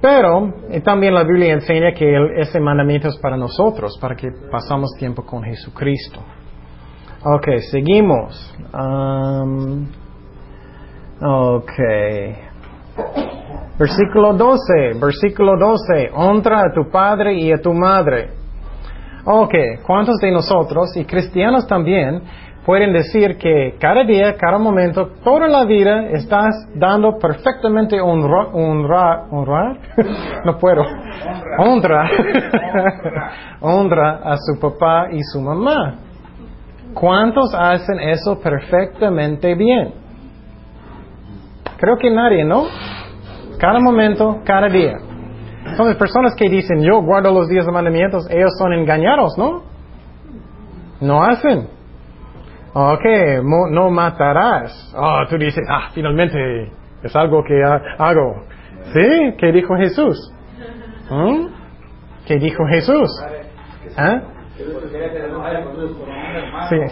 Pero 0.00 0.54
eh, 0.68 0.80
también 0.80 1.14
la 1.14 1.22
Biblia 1.22 1.52
enseña 1.52 1.92
que 1.92 2.16
ese 2.38 2.58
mandamiento 2.58 3.06
es 3.06 3.16
para 3.18 3.36
nosotros, 3.36 3.96
para 4.00 4.16
que 4.16 4.26
pasamos 4.50 4.90
tiempo 4.98 5.24
con 5.24 5.44
Jesucristo. 5.44 6.18
Ok, 7.24 7.46
seguimos. 7.70 8.56
Um, 8.74 9.86
ok. 11.20 11.72
Versículo 13.82 14.34
12, 14.34 14.92
versículo 15.00 15.58
12. 15.58 16.12
Honra 16.14 16.66
a 16.66 16.72
tu 16.72 16.88
padre 16.88 17.34
y 17.34 17.50
a 17.50 17.60
tu 17.60 17.74
madre. 17.74 18.30
Ok, 19.24 19.52
¿cuántos 19.84 20.18
de 20.18 20.30
nosotros, 20.30 20.96
y 20.96 21.04
cristianos 21.04 21.66
también, 21.66 22.22
pueden 22.64 22.92
decir 22.92 23.36
que 23.38 23.74
cada 23.80 24.04
día, 24.04 24.36
cada 24.36 24.58
momento, 24.58 25.08
toda 25.24 25.48
la 25.48 25.64
vida 25.64 26.10
estás 26.10 26.54
dando 26.76 27.18
perfectamente 27.18 28.00
honra, 28.00 28.50
honra, 28.52 29.24
honrar? 29.32 29.76
no 30.44 30.56
puedo. 30.58 30.84
Honra. 31.58 32.08
honra 33.62 34.20
a 34.22 34.36
su 34.36 34.60
papá 34.60 35.08
y 35.10 35.20
su 35.24 35.40
mamá. 35.40 35.96
¿Cuántos 36.94 37.52
hacen 37.52 37.98
eso 37.98 38.38
perfectamente 38.38 39.56
bien? 39.56 39.92
Creo 41.78 41.96
que 41.98 42.12
nadie, 42.12 42.44
¿no? 42.44 42.66
Cada 43.58 43.80
momento, 43.80 44.40
cada 44.44 44.68
día. 44.68 44.94
Entonces, 45.64 45.96
personas 45.96 46.34
que 46.36 46.48
dicen, 46.48 46.82
yo 46.82 47.02
guardo 47.02 47.32
los 47.32 47.48
días 47.48 47.64
de 47.64 47.72
mandamientos, 47.72 48.28
ellos 48.30 48.50
son 48.58 48.72
engañados, 48.72 49.36
¿no? 49.38 49.62
No 51.00 51.22
hacen. 51.22 51.68
Ok, 52.74 53.04
no 53.70 53.90
matarás. 53.90 54.94
Oh, 54.96 55.20
tú 55.28 55.36
dices, 55.36 55.64
ah, 55.68 55.90
finalmente 55.92 56.72
es 57.02 57.14
algo 57.14 57.42
que 57.44 57.62
hago. 57.98 58.44
¿Sí? 58.92 59.34
¿Qué 59.38 59.52
dijo 59.52 59.76
Jesús? 59.76 60.32
¿Mm? 61.10 61.46
¿Qué 62.26 62.36
dijo 62.36 62.64
Jesús? 62.66 63.10
¿Ah? 63.96 64.22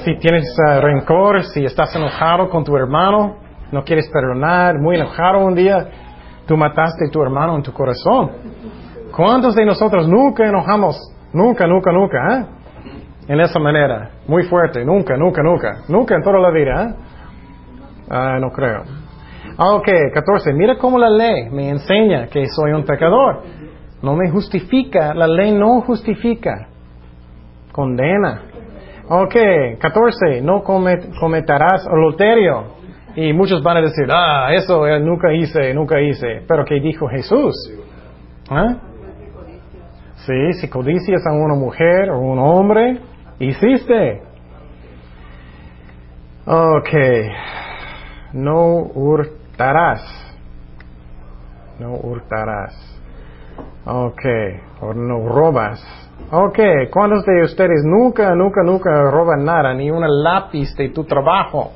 Si, 0.05 0.16
tienes 0.16 0.44
uh, 0.59 0.81
rencor, 0.81 1.42
si 1.44 1.64
estás 1.64 1.94
enojado 1.94 2.49
con 2.49 2.64
tu 2.64 2.77
hermano, 2.77 3.37
no 3.70 3.85
quieres 3.85 4.09
perdonar, 4.12 4.79
muy 4.79 4.96
enojado 4.96 5.44
un 5.44 5.55
día, 5.55 5.88
Tú 6.51 6.57
mataste 6.57 7.07
a 7.07 7.11
tu 7.13 7.23
hermano 7.23 7.55
en 7.55 7.63
tu 7.63 7.73
corazón. 7.73 8.29
¿Cuántos 9.17 9.55
de 9.55 9.65
nosotros 9.65 10.09
nunca 10.09 10.45
enojamos? 10.45 10.97
Nunca, 11.33 11.65
nunca, 11.69 11.93
nunca, 11.93 12.19
¿eh? 12.35 12.45
En 13.29 13.39
esa 13.39 13.61
manera, 13.61 14.11
muy 14.27 14.43
fuerte, 14.43 14.85
nunca, 14.85 15.17
nunca, 15.17 15.45
nunca, 15.45 15.83
nunca 15.89 16.17
en 16.17 16.23
toda 16.23 16.41
la 16.41 16.51
vida, 16.51 16.83
¿eh? 16.83 16.95
Ah, 18.11 18.39
no 18.41 18.51
creo. 18.51 18.83
Ah, 19.59 19.75
ok, 19.75 19.87
14. 20.13 20.53
Mira 20.55 20.77
cómo 20.77 20.99
la 20.99 21.09
ley 21.09 21.51
me 21.51 21.69
enseña 21.69 22.27
que 22.27 22.45
soy 22.49 22.73
un 22.73 22.83
pecador. 22.85 23.45
No 24.03 24.17
me 24.17 24.29
justifica, 24.29 25.15
la 25.15 25.29
ley 25.29 25.53
no 25.53 25.83
justifica, 25.83 26.67
condena. 27.71 28.43
Ok, 29.09 29.37
14. 29.79 30.41
No 30.43 30.65
cometerás 30.65 31.87
adulterio. 31.87 32.80
Y 33.16 33.33
muchos 33.33 33.62
van 33.62 33.79
a 33.79 33.81
decir, 33.83 34.07
ah, 34.11 34.53
eso 34.55 34.87
nunca 35.01 35.33
hice, 35.33 35.75
nunca 35.75 36.01
hice. 36.01 36.42
Pero 36.46 36.64
¿qué 36.64 36.81
dijo 36.81 37.09
Jesús? 37.09 37.55
¿Ah? 38.49 38.77
Sí, 40.27 40.53
si 40.61 40.68
codicias 40.68 41.27
a 41.27 41.33
una 41.33 41.55
mujer 41.55 42.11
o 42.11 42.18
un 42.18 42.38
hombre, 42.38 43.01
hiciste. 43.38 44.23
Ok. 46.46 46.90
No 48.33 48.77
hurtarás. 48.94 50.03
No 51.79 51.94
hurtarás. 51.94 52.75
Ok. 53.87 54.23
O 54.83 54.94
no 54.94 55.27
robas. 55.29 55.83
Ok. 56.31 56.59
¿Cuántos 56.92 57.25
de 57.25 57.42
ustedes 57.42 57.83
nunca, 57.85 58.35
nunca, 58.35 58.62
nunca 58.62 59.11
roban 59.11 59.44
nada? 59.44 59.75
Ni 59.75 59.90
una 59.90 60.09
lápiz 60.09 60.75
de 60.77 60.90
tu 60.90 61.05
trabajo. 61.05 61.73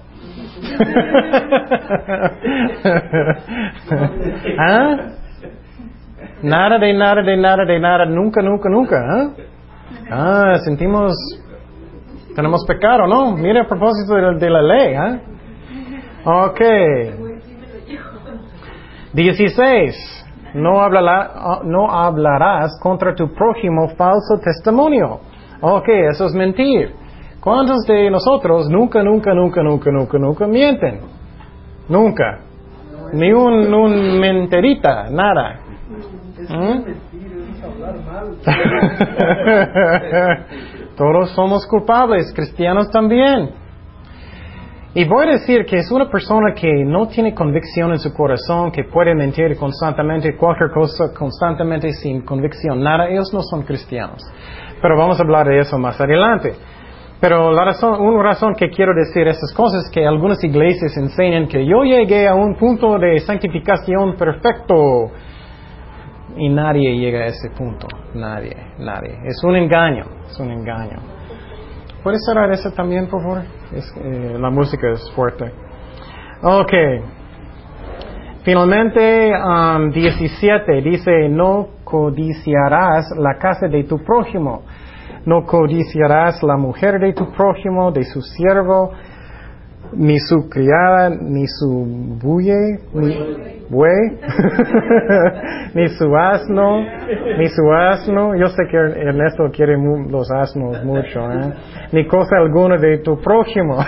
¿Ah? 4.59 4.97
Nada 6.43 6.79
de 6.79 6.93
nada 6.93 7.23
de 7.23 7.37
nada 7.37 7.64
de 7.64 7.79
nada, 7.81 8.05
nunca, 8.05 8.43
nunca, 8.43 8.69
nunca. 8.69 8.97
¿ah? 8.99 9.31
ah, 10.11 10.59
sentimos, 10.64 11.14
tenemos 12.35 12.64
pecado, 12.67 13.07
¿no? 13.07 13.31
Mira 13.33 13.62
a 13.62 13.67
propósito 13.67 14.14
de, 14.14 14.51
la 14.51 14.62
ley. 14.62 14.95
¿ah? 14.95 15.21
Ok. 16.25 16.61
16. 19.12 20.25
No, 20.55 20.81
hablará, 20.81 21.61
no 21.64 21.90
hablarás 21.90 22.79
contra 22.81 23.14
tu 23.14 23.33
prójimo 23.33 23.88
falso 23.97 24.38
testimonio. 24.43 25.21
Ok, 25.61 25.88
eso 25.88 26.27
es 26.27 26.35
mentir. 26.35 27.04
¿Cuántos 27.44 27.85
de 27.87 28.11
nosotros 28.11 28.68
nunca, 28.70 29.02
nunca, 29.02 29.35
nunca, 29.35 29.62
nunca, 29.62 29.90
nunca, 29.90 30.18
nunca 30.18 30.46
mienten? 30.46 31.00
Nunca. 31.90 32.38
Ni 33.12 33.30
un, 33.33 33.74
un 33.74 34.18
menterita, 34.18 35.11
nada. 35.11 35.61
¿Mm? 36.48 36.85
Todos 40.96 41.33
somos 41.33 41.66
culpables, 41.66 42.33
cristianos 42.35 42.90
también. 42.90 43.50
Y 44.94 45.04
voy 45.04 45.26
a 45.26 45.33
decir 45.33 45.66
que 45.66 45.76
es 45.76 45.90
una 45.90 46.09
persona 46.09 46.54
que 46.54 46.72
no 46.87 47.09
tiene 47.09 47.35
convicción 47.35 47.90
en 47.90 47.98
su 47.98 48.14
corazón, 48.14 48.72
que 48.72 48.85
puede 48.85 49.14
mentir 49.14 49.54
constantemente, 49.59 50.35
cualquier 50.35 50.70
cosa 50.70 51.12
constantemente 51.12 51.92
sin 51.92 52.22
convicción, 52.22 52.80
nada, 52.80 53.11
ellos 53.11 53.35
no 53.35 53.42
son 53.42 53.64
cristianos. 53.64 54.22
Pero 54.80 54.96
vamos 54.96 55.20
a 55.20 55.24
hablar 55.24 55.46
de 55.46 55.59
eso 55.59 55.78
más 55.78 56.00
adelante. 56.00 56.54
Pero 57.20 57.53
la 57.53 57.64
razón, 57.64 58.00
una 58.00 58.22
razón 58.22 58.55
que 58.55 58.68
quiero 58.68 58.92
decir 58.94 59.27
esas 59.27 59.53
cosas 59.55 59.85
es 59.85 59.90
que 59.90 60.07
algunas 60.07 60.42
iglesias 60.44 60.96
enseñan 60.96 61.48
que 61.48 61.64
yo 61.64 61.83
llegué 61.83 62.29
a 62.29 62.35
un 62.35 62.55
punto 62.57 62.98
de 62.98 63.18
santificación 63.20 64.16
perfecto 64.16 65.11
y 66.37 66.48
nadie 66.48 66.96
llega 66.98 67.20
a 67.20 67.27
ese 67.27 67.50
punto, 67.50 67.87
nadie, 68.14 68.57
nadie. 68.79 69.18
Es 69.24 69.42
un 69.44 69.57
engaño, 69.57 70.05
es 70.29 70.38
un 70.38 70.50
engaño. 70.50 70.98
¿Puedes 72.03 72.20
cerrar 72.27 72.50
eso 72.53 72.70
también, 72.72 73.07
por 73.07 73.22
favor? 73.22 73.42
Eh, 73.72 74.37
la 74.38 74.50
música 74.50 74.90
es 74.90 75.11
fuerte. 75.12 75.50
Ok. 76.42 76.72
Finalmente, 78.42 79.33
17 79.90 80.72
um, 80.72 80.85
dice, 80.85 81.29
no 81.31 81.68
codiciarás 81.83 83.07
la 83.16 83.38
casa 83.38 83.68
de 83.68 83.85
tu 83.85 83.96
prójimo 84.05 84.64
no 85.27 85.45
codiciarás 85.45 86.43
la 86.43 86.57
mujer 86.57 86.99
de 86.99 87.13
tu 87.13 87.31
prójimo, 87.33 87.93
de 87.93 88.05
su 88.05 88.21
siervo, 88.21 88.93
ni 89.93 90.19
su 90.19 90.49
criada, 90.49 91.11
ni 91.11 91.47
su 91.47 92.19
buey, 92.23 92.79
ni, 92.95 93.17
buey, 93.69 94.19
ni 95.75 95.89
su 95.89 96.17
asno, 96.17 96.81
ni 97.39 97.47
su 97.49 97.73
asno. 97.73 98.35
Yo 98.35 98.49
sé 98.49 98.65
que 98.71 98.77
Ernesto 98.77 99.51
quiere 99.53 99.77
los 100.11 100.31
asnos 100.31 100.85
mucho, 100.85 101.31
¿eh? 101.31 101.53
Ni 101.93 102.07
cosa 102.07 102.37
alguna 102.39 102.77
de 102.79 102.99
tu 102.99 103.19
prójimo. 103.21 103.79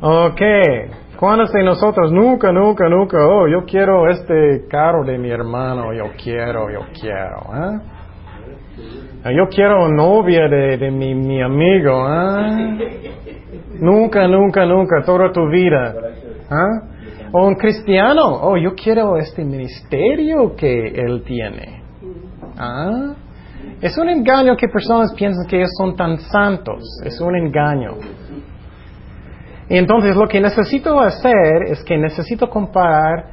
ok. 0.00 0.42
¿Cuántos 1.18 1.52
de 1.52 1.64
nosotros 1.64 2.12
nunca, 2.12 2.52
nunca, 2.52 2.88
nunca, 2.88 3.18
oh, 3.26 3.48
yo 3.48 3.64
quiero 3.64 4.08
este 4.08 4.68
carro 4.70 5.04
de 5.04 5.18
mi 5.18 5.30
hermano, 5.30 5.92
yo 5.92 6.12
quiero, 6.22 6.70
yo 6.70 6.82
quiero, 6.92 7.40
¿eh? 7.54 9.34
Yo 9.34 9.48
quiero 9.48 9.88
novia 9.88 10.48
de, 10.48 10.76
de 10.76 10.90
mi, 10.92 11.16
mi 11.16 11.42
amigo, 11.42 12.06
¿eh? 12.08 13.00
Nunca, 13.80 14.28
nunca, 14.28 14.64
nunca, 14.64 15.02
toda 15.04 15.32
tu 15.32 15.48
vida. 15.48 15.92
¿eh? 16.50 17.28
O 17.32 17.48
un 17.48 17.56
cristiano, 17.56 18.22
oh, 18.24 18.56
yo 18.56 18.74
quiero 18.76 19.16
este 19.16 19.44
ministerio 19.44 20.54
que 20.56 20.86
él 20.86 21.24
tiene. 21.24 21.82
¿Ah? 22.56 23.14
Es 23.80 23.98
un 23.98 24.08
engaño 24.08 24.56
que 24.56 24.68
personas 24.68 25.12
piensan 25.14 25.46
que 25.48 25.56
ellos 25.56 25.70
son 25.76 25.96
tan 25.96 26.18
santos. 26.18 26.82
Es 27.04 27.20
un 27.20 27.36
engaño. 27.36 27.96
Entonces 29.68 30.16
lo 30.16 30.26
que 30.26 30.40
necesito 30.40 30.98
hacer 30.98 31.64
es 31.66 31.84
que 31.84 31.98
necesito 31.98 32.48
comparar, 32.48 33.32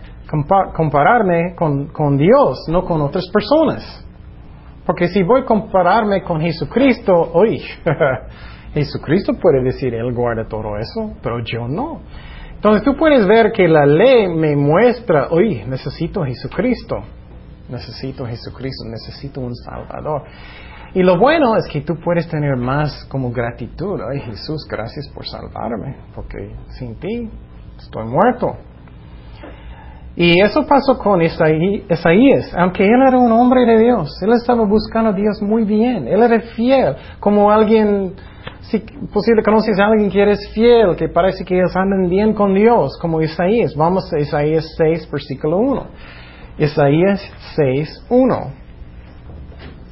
compararme 0.76 1.56
con, 1.56 1.88
con 1.88 2.18
Dios, 2.18 2.66
no 2.68 2.84
con 2.84 3.02
otras 3.02 3.26
personas. 3.32 4.06
Porque 4.86 5.08
si 5.08 5.24
voy 5.24 5.42
a 5.42 5.46
compararme 5.46 6.22
con 6.24 6.42
Jesucristo, 6.42 7.32
uy, 7.34 7.62
Jesucristo 8.74 9.34
puede 9.42 9.64
decir, 9.64 9.96
Él 9.96 10.14
guarda 10.14 10.46
todo 10.48 10.78
eso, 10.78 11.14
pero 11.24 11.40
yo 11.40 11.68
no. 11.68 12.02
Entonces 12.54 12.84
tú 12.84 12.96
puedes 12.98 13.26
ver 13.26 13.52
que 13.52 13.68
la 13.68 13.86
ley 13.86 14.28
me 14.28 14.56
muestra, 14.56 15.30
uy, 15.32 15.64
necesito 15.66 16.24
Jesucristo, 16.26 16.98
necesito 17.70 18.26
Jesucristo, 18.26 18.84
necesito 18.90 19.40
un 19.40 19.56
Salvador. 19.56 20.24
Y 20.96 21.04
lo 21.04 21.20
bueno 21.20 21.58
es 21.58 21.68
que 21.68 21.82
tú 21.82 21.98
puedes 21.98 22.26
tener 22.30 22.56
más 22.56 23.06
como 23.10 23.30
gratitud. 23.30 24.00
Ay 24.10 24.22
Jesús, 24.22 24.66
gracias 24.70 25.10
por 25.14 25.28
salvarme, 25.28 25.98
porque 26.16 26.56
sin 26.70 26.96
ti 26.96 27.30
estoy 27.78 28.06
muerto. 28.06 28.56
Y 30.16 30.42
eso 30.42 30.66
pasó 30.66 30.98
con 30.98 31.22
Isaías, 31.22 32.56
aunque 32.58 32.86
él 32.86 33.02
era 33.06 33.20
un 33.20 33.34
hombre 33.34 33.66
de 33.66 33.78
Dios, 33.78 34.10
él 34.22 34.32
estaba 34.32 34.64
buscando 34.64 35.10
a 35.10 35.14
Dios 35.14 35.42
muy 35.42 35.66
bien, 35.66 36.08
él 36.08 36.24
era 36.24 36.40
fiel, 36.56 36.96
como 37.20 37.52
alguien, 37.52 38.14
si 38.62 38.80
posible 38.80 39.44
conoces 39.44 39.78
a 39.78 39.88
alguien 39.88 40.10
que 40.10 40.22
eres 40.22 40.50
fiel, 40.54 40.96
que 40.96 41.10
parece 41.10 41.44
que 41.44 41.58
ellos 41.58 41.76
andan 41.76 42.10
bien 42.10 42.34
con 42.34 42.54
Dios, 42.54 42.98
como 43.02 43.22
Isaías. 43.22 43.76
Vamos 43.76 44.10
a 44.14 44.20
Isaías 44.20 44.66
6, 44.78 45.12
versículo 45.12 45.58
1. 45.58 45.88
Isaías 46.60 47.30
6, 47.58 48.06
1. 48.10 48.36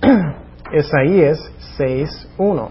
Isaías 0.73 1.39
6, 1.77 2.33
1. 2.38 2.69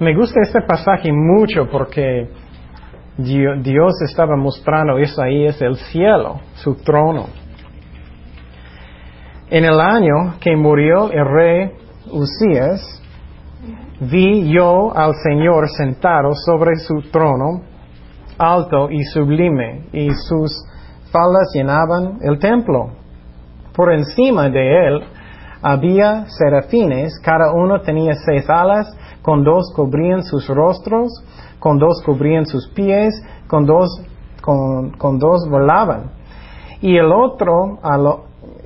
Me 0.00 0.14
gusta 0.14 0.40
este 0.40 0.62
pasaje 0.62 1.12
mucho 1.12 1.68
porque 1.68 2.28
Dios 3.16 4.00
estaba 4.08 4.36
mostrando 4.36 5.00
Isaías 5.00 5.60
el 5.60 5.74
cielo, 5.76 6.40
su 6.54 6.76
trono. 6.76 7.26
En 9.50 9.64
el 9.64 9.80
año 9.80 10.34
que 10.40 10.54
murió 10.54 11.10
el 11.10 11.26
rey 11.26 11.72
Usías, 12.12 13.02
vi 14.00 14.52
yo 14.52 14.96
al 14.96 15.14
Señor 15.16 15.68
sentado 15.70 16.32
sobre 16.34 16.76
su 16.76 17.10
trono, 17.10 17.62
alto 18.38 18.88
y 18.90 19.02
sublime, 19.02 19.86
y 19.92 20.10
sus 20.10 20.52
faldas 21.10 21.50
llenaban 21.52 22.18
el 22.22 22.38
templo. 22.38 22.97
Por 23.78 23.92
encima 23.92 24.48
de 24.48 24.88
él 24.88 25.04
había 25.62 26.24
serafines, 26.26 27.16
cada 27.20 27.52
uno 27.52 27.80
tenía 27.80 28.14
seis 28.26 28.50
alas, 28.50 28.88
con 29.22 29.44
dos 29.44 29.72
cubrían 29.72 30.24
sus 30.24 30.48
rostros, 30.48 31.08
con 31.60 31.78
dos 31.78 32.02
cubrían 32.04 32.44
sus 32.44 32.68
pies, 32.74 33.14
con 33.46 33.66
dos, 33.66 33.88
con, 34.42 35.18
dos 35.20 35.48
volaban. 35.48 36.10
Y 36.80 36.96
el 36.96 37.12
otro, 37.12 37.78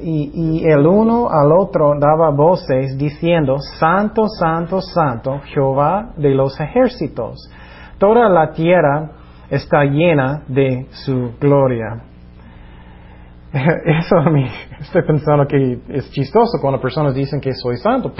y, 0.00 0.30
y 0.32 0.64
el 0.64 0.86
uno 0.86 1.28
al 1.28 1.52
otro 1.60 1.92
daba 2.00 2.30
voces 2.30 2.96
diciendo, 2.96 3.58
Santo, 3.58 4.28
Santo, 4.28 4.80
Santo, 4.80 5.40
Jehová 5.44 6.12
de 6.16 6.30
los 6.30 6.58
ejércitos. 6.58 7.50
Toda 7.98 8.30
la 8.30 8.52
tierra 8.52 9.10
está 9.50 9.84
llena 9.84 10.44
de 10.48 10.86
su 11.04 11.32
gloria. 11.38 12.11
Eso 13.84 14.16
a 14.16 14.30
mí, 14.30 14.46
estoy 14.80 15.02
pensando 15.02 15.46
que 15.46 15.78
es 15.88 16.10
chistoso 16.10 16.58
cuando 16.60 16.80
personas 16.80 17.14
dicen 17.14 17.38
que 17.38 17.52
soy 17.52 17.76
santo. 17.76 18.12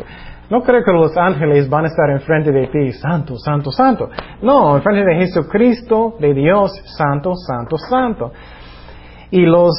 No 0.51 0.63
creo 0.63 0.85
que 0.85 0.93
los 0.93 1.17
ángeles 1.17 1.71
van 1.71 1.87
a 1.87 1.89
estar 1.89 2.11
enfrente 2.11 2.53
de 2.53 2.67
ti, 2.67 2.93
santo, 2.93 3.39
santo, 3.39 3.71
santo. 3.71 4.11
No, 4.43 4.77
enfrente 4.77 5.05
de 5.05 5.15
Jesucristo, 5.21 6.17
de 6.21 6.35
Dios, 6.35 6.73
santo, 6.99 7.33
santo, 7.35 7.79
santo. 7.79 8.33
Y 9.31 9.47
los, 9.47 9.73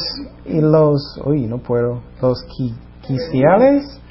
y 0.45 0.59
los, 0.59 1.21
uy, 1.23 1.45
no 1.45 1.59
puedo, 1.59 2.01
los 2.19 2.43
quiciales, 3.03 4.01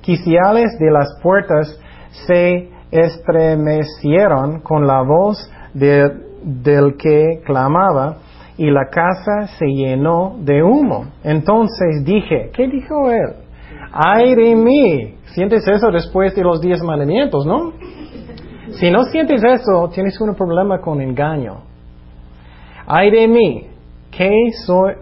quiciales 0.00 0.76
de 0.80 0.90
las 0.90 1.16
puertas 1.22 1.78
se 2.26 2.68
estremecieron 2.90 4.62
con 4.62 4.84
la 4.84 5.02
voz 5.02 5.48
del 5.72 6.96
que 6.96 7.40
clamaba 7.46 8.16
y 8.60 8.70
la 8.70 8.90
casa 8.90 9.46
se 9.58 9.64
llenó 9.64 10.36
de 10.38 10.62
humo. 10.62 11.06
Entonces 11.24 12.04
dije, 12.04 12.50
¿qué 12.52 12.68
dijo 12.68 13.10
él? 13.10 13.36
Ay 13.90 14.34
de 14.34 14.54
mí. 14.54 15.14
Sientes 15.32 15.66
eso 15.66 15.90
después 15.90 16.36
de 16.36 16.44
los 16.44 16.60
diez 16.60 16.82
mandamientos, 16.82 17.46
¿no? 17.46 17.72
Si 18.72 18.90
no 18.90 19.04
sientes 19.04 19.42
eso, 19.42 19.88
tienes 19.94 20.20
un 20.20 20.34
problema 20.34 20.78
con 20.78 21.00
engaño. 21.00 21.62
Ay 22.86 23.10
de 23.10 23.28
mí, 23.28 23.66
que 24.10 24.30
soy, 24.66 24.92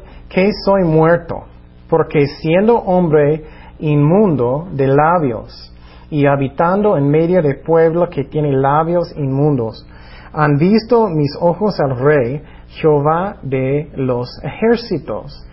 soy 0.65 0.85
muerto, 0.85 1.43
porque 1.91 2.29
siendo 2.41 2.77
hombre 2.77 3.43
inmundo 3.81 4.69
de 4.71 4.87
labios 4.87 5.75
y 6.11 6.27
habitando 6.27 6.97
en 6.97 7.11
medio 7.11 7.43
de 7.43 7.55
pueblo 7.55 8.09
que 8.09 8.23
tiene 8.23 8.53
labios 8.53 9.13
inmundos, 9.17 9.85
han 10.33 10.59
visto 10.59 11.09
mis 11.09 11.37
ojos 11.41 11.81
al 11.81 11.99
rey, 11.99 12.41
Jehová 12.69 13.39
de 13.43 13.91
los 13.97 14.29
ejércitos. 14.43 15.45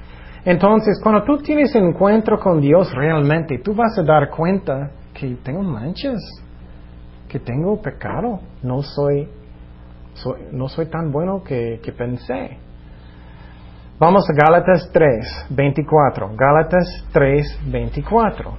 Entonces, 0.43 0.99
cuando 1.01 1.23
tú 1.23 1.37
tienes 1.37 1.73
encuentro 1.75 2.39
con 2.39 2.61
Dios 2.61 2.93
realmente, 2.93 3.59
tú 3.59 3.73
vas 3.73 3.97
a 3.97 4.03
dar 4.03 4.29
cuenta 4.29 4.91
que 5.13 5.35
tengo 5.43 5.63
manchas, 5.63 6.21
que 7.27 7.39
tengo 7.39 7.81
pecado, 7.81 8.41
no 8.61 8.83
soy, 8.83 9.27
no 10.51 10.67
soy 10.67 10.85
tan 10.87 11.11
bueno 11.11 11.41
que, 11.43 11.79
que 11.81 11.91
pensé. 11.91 12.59
Vamos 13.97 14.25
a 14.29 14.33
Gálatas 14.33 14.89
3, 14.91 15.47
24. 15.49 16.35
Gálatas 16.35 17.05
3, 17.13 17.59
24. 17.71 18.57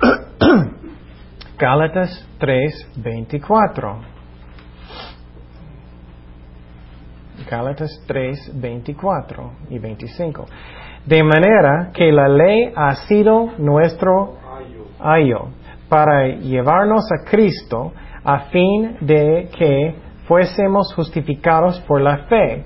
Gálatas 1.58 2.28
3, 2.38 2.92
24. 2.96 4.11
Gálatas 7.52 8.02
3, 8.06 8.62
24 8.62 9.52
y 9.68 9.78
25. 9.78 10.46
De 11.04 11.22
manera 11.22 11.90
que 11.92 12.10
la 12.10 12.26
ley 12.26 12.72
ha 12.74 12.94
sido 13.06 13.50
nuestro 13.58 14.38
ayo 14.98 15.48
para 15.86 16.28
llevarnos 16.28 17.04
a 17.12 17.28
Cristo 17.30 17.92
a 18.24 18.44
fin 18.50 18.96
de 19.02 19.50
que 19.54 19.94
fuésemos 20.26 20.94
justificados 20.94 21.78
por 21.80 22.00
la 22.00 22.24
fe. 22.24 22.64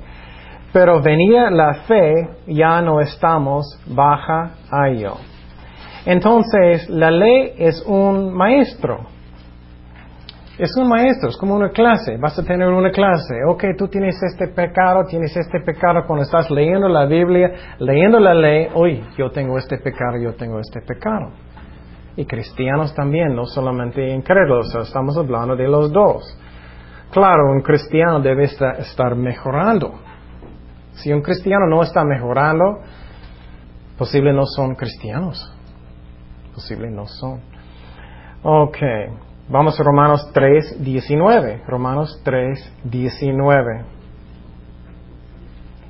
Pero 0.72 1.02
venida 1.02 1.50
la 1.50 1.74
fe, 1.88 2.28
ya 2.46 2.80
no 2.80 3.00
estamos 3.00 3.66
baja 3.88 4.52
ayo. 4.70 5.14
Entonces, 6.04 6.88
la 6.88 7.10
ley 7.10 7.54
es 7.58 7.82
un 7.88 8.32
maestro 8.32 9.15
es 10.58 10.74
un 10.76 10.88
maestro, 10.88 11.28
es 11.28 11.36
como 11.36 11.54
una 11.54 11.68
clase. 11.70 12.16
Vas 12.16 12.38
a 12.38 12.42
tener 12.42 12.68
una 12.68 12.90
clase. 12.90 13.34
Ok, 13.46 13.64
tú 13.76 13.88
tienes 13.88 14.16
este 14.22 14.48
pecado, 14.48 15.04
tienes 15.04 15.36
este 15.36 15.60
pecado. 15.60 16.04
Cuando 16.06 16.22
estás 16.24 16.50
leyendo 16.50 16.88
la 16.88 17.04
Biblia, 17.04 17.76
leyendo 17.78 18.18
la 18.18 18.34
ley, 18.34 18.68
hoy 18.74 19.04
yo 19.18 19.30
tengo 19.30 19.58
este 19.58 19.76
pecado, 19.78 20.16
yo 20.18 20.34
tengo 20.34 20.58
este 20.58 20.80
pecado. 20.80 21.30
Y 22.16 22.24
cristianos 22.24 22.94
también, 22.94 23.34
no 23.34 23.44
solamente 23.44 24.08
incrédulos, 24.08 24.74
estamos 24.74 25.18
hablando 25.18 25.54
de 25.54 25.68
los 25.68 25.92
dos. 25.92 26.24
Claro, 27.10 27.52
un 27.52 27.60
cristiano 27.60 28.20
debe 28.20 28.44
estar 28.44 29.14
mejorando. 29.14 30.00
Si 30.92 31.12
un 31.12 31.20
cristiano 31.20 31.66
no 31.66 31.82
está 31.82 32.02
mejorando, 32.02 32.80
posible 33.98 34.32
no 34.32 34.46
son 34.46 34.74
cristianos. 34.74 35.54
Posible 36.54 36.90
no 36.90 37.06
son. 37.06 37.40
Ok. 38.42 38.78
Vamos 39.48 39.78
a 39.78 39.84
Romanos 39.84 40.28
3, 40.34 40.82
19. 40.82 41.62
Romanos 41.68 42.20
3, 42.24 42.80
19 42.82 43.84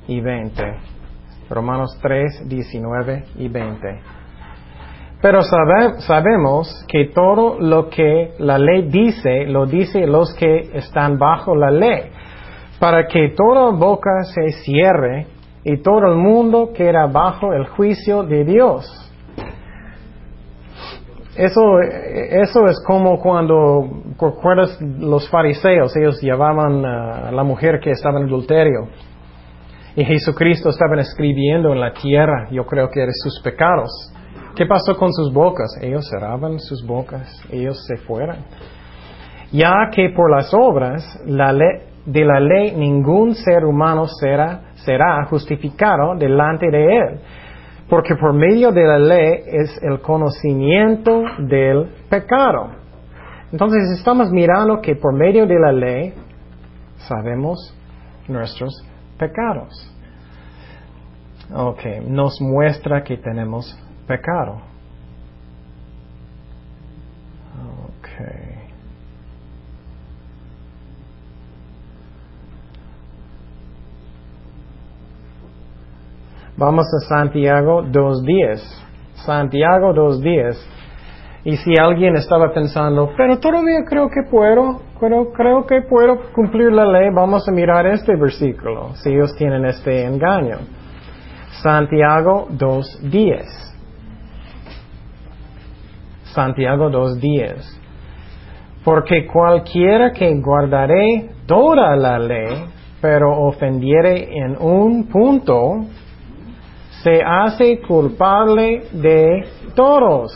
y 0.07 0.21
20. 0.21 0.63
Romanos 1.49 1.97
3, 1.99 2.47
19 2.47 3.23
y 3.37 3.47
20. 3.47 3.99
Pero 5.23 5.41
sabemos 5.41 6.85
que 6.87 7.05
todo 7.05 7.59
lo 7.59 7.89
que 7.89 8.35
la 8.37 8.59
ley 8.59 8.89
dice, 8.89 9.47
lo 9.47 9.65
dice 9.65 10.05
los 10.05 10.35
que 10.35 10.69
están 10.73 11.17
bajo 11.17 11.55
la 11.55 11.71
ley, 11.71 12.11
para 12.79 13.07
que 13.07 13.33
toda 13.35 13.71
boca 13.71 14.23
se 14.35 14.51
cierre 14.63 15.25
y 15.63 15.77
todo 15.81 16.11
el 16.11 16.15
mundo 16.17 16.73
queda 16.75 17.07
bajo 17.07 17.53
el 17.53 17.65
juicio 17.65 18.21
de 18.21 18.45
Dios. 18.45 19.06
Eso, 21.37 21.79
eso 21.79 22.65
es 22.65 22.83
como 22.83 23.19
cuando, 23.19 23.87
¿recuerdas 24.19 24.81
los 24.81 25.29
fariseos? 25.29 25.95
Ellos 25.95 26.19
llevaban 26.19 26.83
a 26.83 27.31
la 27.31 27.43
mujer 27.43 27.79
que 27.79 27.91
estaba 27.91 28.19
en 28.19 28.25
adulterio. 28.25 28.87
Y 29.95 30.03
Jesucristo 30.03 30.69
estaba 30.69 30.99
escribiendo 30.99 31.73
en 31.73 31.79
la 31.79 31.93
tierra, 31.93 32.47
yo 32.49 32.65
creo 32.65 32.89
que 32.89 33.01
eran 33.01 33.13
sus 33.13 33.39
pecados. 33.43 33.89
¿Qué 34.55 34.65
pasó 34.65 34.97
con 34.97 35.13
sus 35.13 35.31
bocas? 35.31 35.77
Ellos 35.81 36.07
cerraban 36.09 36.59
sus 36.59 36.83
bocas, 36.85 37.29
ellos 37.51 37.85
se 37.85 37.97
fueron. 37.97 38.37
Ya 39.51 39.89
que 39.93 40.09
por 40.09 40.31
las 40.35 40.51
obras 40.55 41.03
la 41.27 41.53
de 41.53 42.25
la 42.25 42.39
ley 42.39 42.75
ningún 42.75 43.35
ser 43.35 43.63
humano 43.63 44.07
será, 44.07 44.71
será 44.75 45.23
justificado 45.25 46.15
delante 46.15 46.71
de 46.71 46.97
él 46.97 47.19
porque 47.89 48.15
por 48.15 48.33
medio 48.33 48.71
de 48.71 48.83
la 48.83 48.99
ley 48.99 49.43
es 49.45 49.79
el 49.81 50.01
conocimiento 50.01 51.23
del 51.39 51.89
pecado. 52.09 52.71
Entonces 53.51 53.97
estamos 53.97 54.29
mirando 54.31 54.81
que 54.81 54.95
por 54.95 55.13
medio 55.13 55.47
de 55.47 55.59
la 55.59 55.71
ley 55.71 56.13
sabemos 56.97 57.73
nuestros 58.27 58.73
pecados. 59.17 59.93
Ok, 61.53 61.81
nos 62.07 62.41
muestra 62.41 63.03
que 63.03 63.17
tenemos 63.17 63.65
pecado. 64.05 64.66
Vamos 76.57 76.87
a 76.91 77.07
Santiago 77.07 77.83
2.10. 77.83 78.59
Santiago 79.25 79.93
2.10. 79.93 80.57
Y 81.43 81.55
si 81.57 81.77
alguien 81.79 82.15
estaba 82.15 82.51
pensando, 82.51 83.11
pero 83.15 83.37
todavía 83.37 83.85
creo 83.87 84.09
que 84.09 84.23
puedo, 84.29 84.81
pero 84.99 85.31
creo 85.33 85.67
que 85.67 85.81
puedo 85.83 86.19
cumplir 86.33 86.71
la 86.73 86.85
ley, 86.85 87.09
vamos 87.13 87.47
a 87.47 87.51
mirar 87.51 87.85
este 87.85 88.15
versículo, 88.15 88.95
si 88.95 89.11
ellos 89.11 89.35
tienen 89.37 89.65
este 89.65 90.03
engaño. 90.03 90.57
Santiago 91.61 92.47
2.10. 92.49 93.45
Santiago 96.33 96.89
2.10. 96.89 97.79
Porque 98.83 99.27
cualquiera 99.27 100.11
que 100.11 100.33
guardaré 100.41 101.29
toda 101.45 101.95
la 101.95 102.17
ley, 102.17 102.65
pero 102.99 103.41
ofendiere 103.47 104.27
en 104.37 104.57
un 104.59 105.07
punto, 105.07 105.85
se 107.07 107.23
hace 107.23 107.79
culpable 107.87 108.83
de 108.91 109.45
todos. 109.75 110.33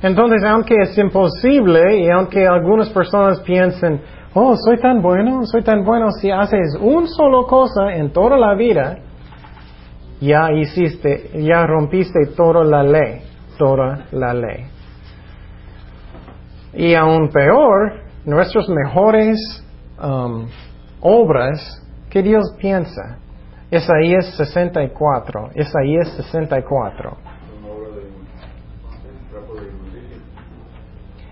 Entonces, 0.00 0.44
aunque 0.44 0.76
es 0.82 0.96
imposible 0.96 1.98
y 1.98 2.08
aunque 2.10 2.46
algunas 2.46 2.90
personas 2.90 3.40
piensen, 3.40 4.00
oh, 4.34 4.54
soy 4.56 4.78
tan 4.78 5.02
bueno, 5.02 5.44
soy 5.46 5.64
tan 5.64 5.84
bueno, 5.84 6.12
si 6.12 6.30
haces 6.30 6.76
un 6.80 7.08
solo 7.08 7.44
cosa 7.48 7.92
en 7.94 8.12
toda 8.12 8.36
la 8.36 8.54
vida, 8.54 8.98
ya 10.20 10.52
hiciste, 10.52 11.30
ya 11.42 11.66
rompiste 11.66 12.26
toda 12.36 12.62
la 12.62 12.84
ley, 12.84 13.22
toda 13.58 14.06
la 14.12 14.32
ley. 14.32 14.66
Y 16.74 16.94
aún 16.94 17.30
peor, 17.30 18.00
nuestras 18.24 18.68
mejores 18.68 19.38
um, 20.00 20.46
obras 21.00 21.82
que 22.10 22.22
Dios 22.22 22.44
piensa. 22.60 23.18
Isaías 23.70 24.36
64, 24.36 25.50
Isaías 25.54 26.08
64. 26.16 27.16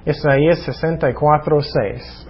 Isaías 0.06 0.58
64, 0.60 1.60
6. 1.60 2.28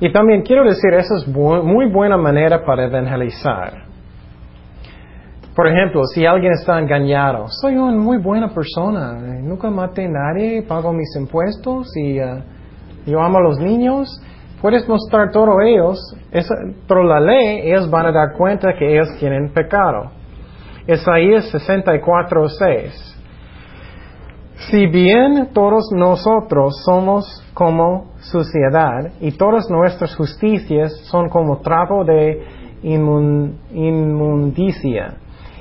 Y 0.00 0.12
también 0.12 0.42
quiero 0.42 0.64
decir, 0.64 0.94
esa 0.94 1.16
es 1.16 1.26
muy 1.28 1.90
buena 1.90 2.16
manera 2.16 2.64
para 2.64 2.86
evangelizar. 2.86 3.90
Por 5.54 5.66
ejemplo, 5.66 6.04
si 6.06 6.24
alguien 6.24 6.52
está 6.52 6.78
engañado, 6.78 7.46
soy 7.48 7.76
una 7.76 7.96
muy 7.98 8.16
buena 8.16 8.48
persona, 8.48 9.12
nunca 9.42 9.68
maté 9.68 10.06
a 10.06 10.08
nadie, 10.08 10.62
pago 10.62 10.92
mis 10.92 11.14
impuestos 11.16 11.88
y 11.96 12.18
uh, 12.18 12.40
yo 13.04 13.20
amo 13.20 13.38
a 13.38 13.42
los 13.42 13.58
niños, 13.58 14.08
puedes 14.60 14.88
mostrar 14.88 15.30
todo 15.30 15.60
ellos, 15.60 15.98
esa, 16.30 16.54
por 16.86 17.04
la 17.04 17.20
ley 17.20 17.62
ellos 17.70 17.90
van 17.90 18.06
a 18.06 18.12
dar 18.12 18.32
cuenta 18.36 18.74
que 18.78 18.92
ellos 18.92 19.08
tienen 19.18 19.52
pecado. 19.52 20.10
Isaías 20.86 21.50
64, 21.50 22.48
6. 22.48 23.16
Si 24.70 24.86
bien 24.86 25.50
todos 25.54 25.90
nosotros 25.94 26.82
somos 26.84 27.24
como 27.54 28.12
suciedad 28.20 29.12
y 29.20 29.32
todas 29.32 29.70
nuestras 29.70 30.14
justicias 30.16 30.92
son 31.10 31.28
como 31.28 31.58
trapo 31.60 32.04
de 32.04 32.42
inmundicia, 33.72 35.16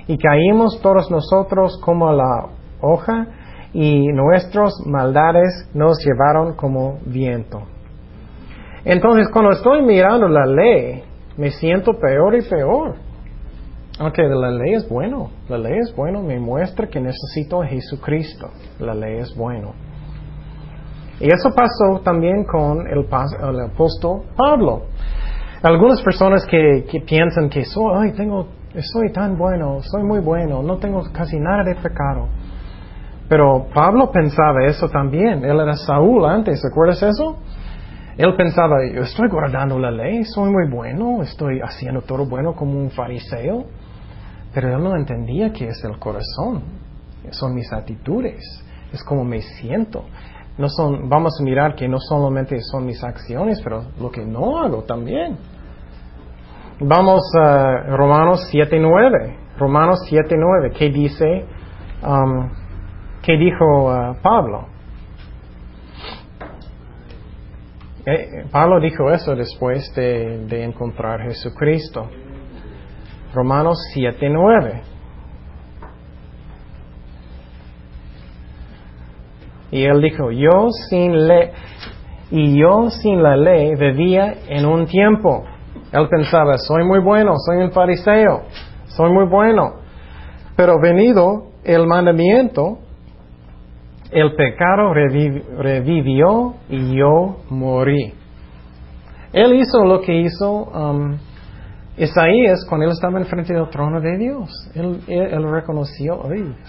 y 0.09 0.17
caímos 0.17 0.81
todos 0.81 1.11
nosotros 1.11 1.79
como 1.85 2.11
la 2.11 2.47
hoja 2.81 3.27
y 3.73 4.07
nuestras 4.07 4.73
maldades 4.87 5.69
nos 5.75 6.03
llevaron 6.03 6.55
como 6.55 6.97
viento. 7.05 7.61
Entonces, 8.85 9.27
cuando 9.31 9.51
estoy 9.51 9.81
mirando 9.81 10.27
la 10.27 10.45
ley, 10.45 11.03
me 11.37 11.51
siento 11.51 11.93
peor 11.93 12.35
y 12.35 12.41
peor. 12.41 12.95
Aunque 13.99 14.23
la 14.23 14.51
ley 14.51 14.75
es 14.75 14.87
bueno, 14.87 15.29
la 15.49 15.57
ley 15.57 15.77
es 15.77 15.93
bueno, 15.93 16.21
me 16.21 16.39
muestra 16.39 16.87
que 16.87 17.01
necesito 17.01 17.61
a 17.61 17.67
Jesucristo. 17.67 18.49
La 18.79 18.93
ley 18.93 19.17
es 19.17 19.35
bueno. 19.35 19.73
Y 21.19 21.25
eso 21.25 21.49
pasó 21.53 22.01
también 22.01 22.45
con 22.45 22.87
el, 22.87 23.05
apóstol 23.61 24.21
Pablo. 24.37 24.83
Algunas 25.61 26.01
personas 26.01 26.45
que, 26.45 26.85
piensan 27.05 27.49
que 27.49 27.65
soy, 27.65 27.93
ay, 27.97 28.13
tengo 28.13 28.47
soy 28.93 29.11
tan 29.11 29.37
bueno, 29.37 29.79
soy 29.81 30.03
muy 30.03 30.19
bueno, 30.19 30.61
no 30.61 30.77
tengo 30.77 31.01
casi 31.11 31.37
nada 31.37 31.63
de 31.63 31.75
pecado. 31.75 32.27
Pero 33.27 33.67
Pablo 33.73 34.11
pensaba 34.11 34.65
eso 34.65 34.87
también. 34.87 35.43
Él 35.43 35.59
era 35.59 35.75
Saúl 35.75 36.25
antes, 36.25 36.61
¿recuerdas 36.63 37.03
eso? 37.03 37.37
Él 38.19 38.35
pensaba, 38.35 38.85
yo 38.85 39.03
estoy 39.03 39.29
guardando 39.29 39.79
la 39.79 39.91
ley, 39.91 40.25
soy 40.25 40.51
muy 40.51 40.69
bueno, 40.69 41.23
estoy 41.23 41.61
haciendo 41.61 42.01
todo 42.01 42.25
bueno 42.25 42.53
como 42.53 42.77
un 42.77 42.89
fariseo. 42.91 43.63
Pero 44.53 44.75
él 44.75 44.83
no 44.83 44.93
entendía 44.97 45.53
que 45.53 45.69
es 45.69 45.81
el 45.85 45.97
corazón, 45.99 46.63
son 47.31 47.55
mis 47.55 47.71
actitudes, 47.71 48.43
es 48.91 49.01
como 49.05 49.23
me 49.23 49.41
siento. 49.41 50.03
No 50.57 50.67
son, 50.67 51.07
vamos 51.07 51.39
a 51.39 51.43
mirar 51.45 51.75
que 51.75 51.87
no 51.87 51.97
solamente 51.97 52.59
son 52.59 52.85
mis 52.85 53.01
acciones, 53.01 53.61
pero 53.63 53.85
lo 54.01 54.11
que 54.11 54.25
no 54.25 54.59
hago 54.59 54.83
también. 54.83 55.37
Vamos 56.81 57.21
a 57.39 57.83
Romanos 57.95 58.49
7.9. 58.51 59.57
Romanos 59.57 59.99
7.9. 60.11 60.73
¿Qué 60.77 60.89
dice? 60.89 61.45
Um, 62.05 62.49
¿Qué 63.21 63.37
dijo 63.37 63.85
uh, 63.85 64.15
Pablo? 64.21 64.68
Eh, 68.05 68.45
Pablo 68.51 68.79
dijo 68.79 69.11
eso 69.11 69.35
después 69.35 69.93
de, 69.95 70.45
de 70.47 70.63
encontrar 70.63 71.21
Jesucristo. 71.23 72.09
Romanos 73.33 73.77
7.9. 73.95 74.81
Y 79.71 79.83
él 79.83 80.01
dijo, 80.01 80.31
yo 80.31 80.69
sin 80.89 81.27
ley, 81.27 81.49
y 82.31 82.59
yo 82.59 82.89
sin 82.89 83.21
la 83.21 83.37
ley 83.37 83.75
vivía 83.75 84.35
en 84.47 84.65
un 84.65 84.87
tiempo 84.87 85.43
él 85.91 86.07
pensaba, 86.07 86.57
soy 86.57 86.83
muy 86.83 86.99
bueno, 86.99 87.33
soy 87.37 87.57
un 87.57 87.71
fariseo, 87.71 88.43
soy 88.85 89.11
muy 89.11 89.25
bueno. 89.25 89.73
Pero 90.55 90.79
venido 90.79 91.47
el 91.63 91.87
mandamiento, 91.87 92.77
el 94.11 94.35
pecado 94.35 94.93
revivió 94.93 96.55
y 96.69 96.95
yo 96.97 97.37
morí. 97.49 98.13
Él 99.33 99.53
hizo 99.55 99.85
lo 99.85 100.01
que 100.01 100.21
hizo 100.21 100.63
um, 100.63 101.17
Isaías 101.97 102.65
cuando 102.67 102.85
él 102.85 102.91
estaba 102.91 103.19
enfrente 103.19 103.53
del 103.53 103.69
trono 103.69 104.01
de 104.01 104.17
Dios. 104.17 104.49
Él, 104.73 105.43
reconoció, 105.51 106.23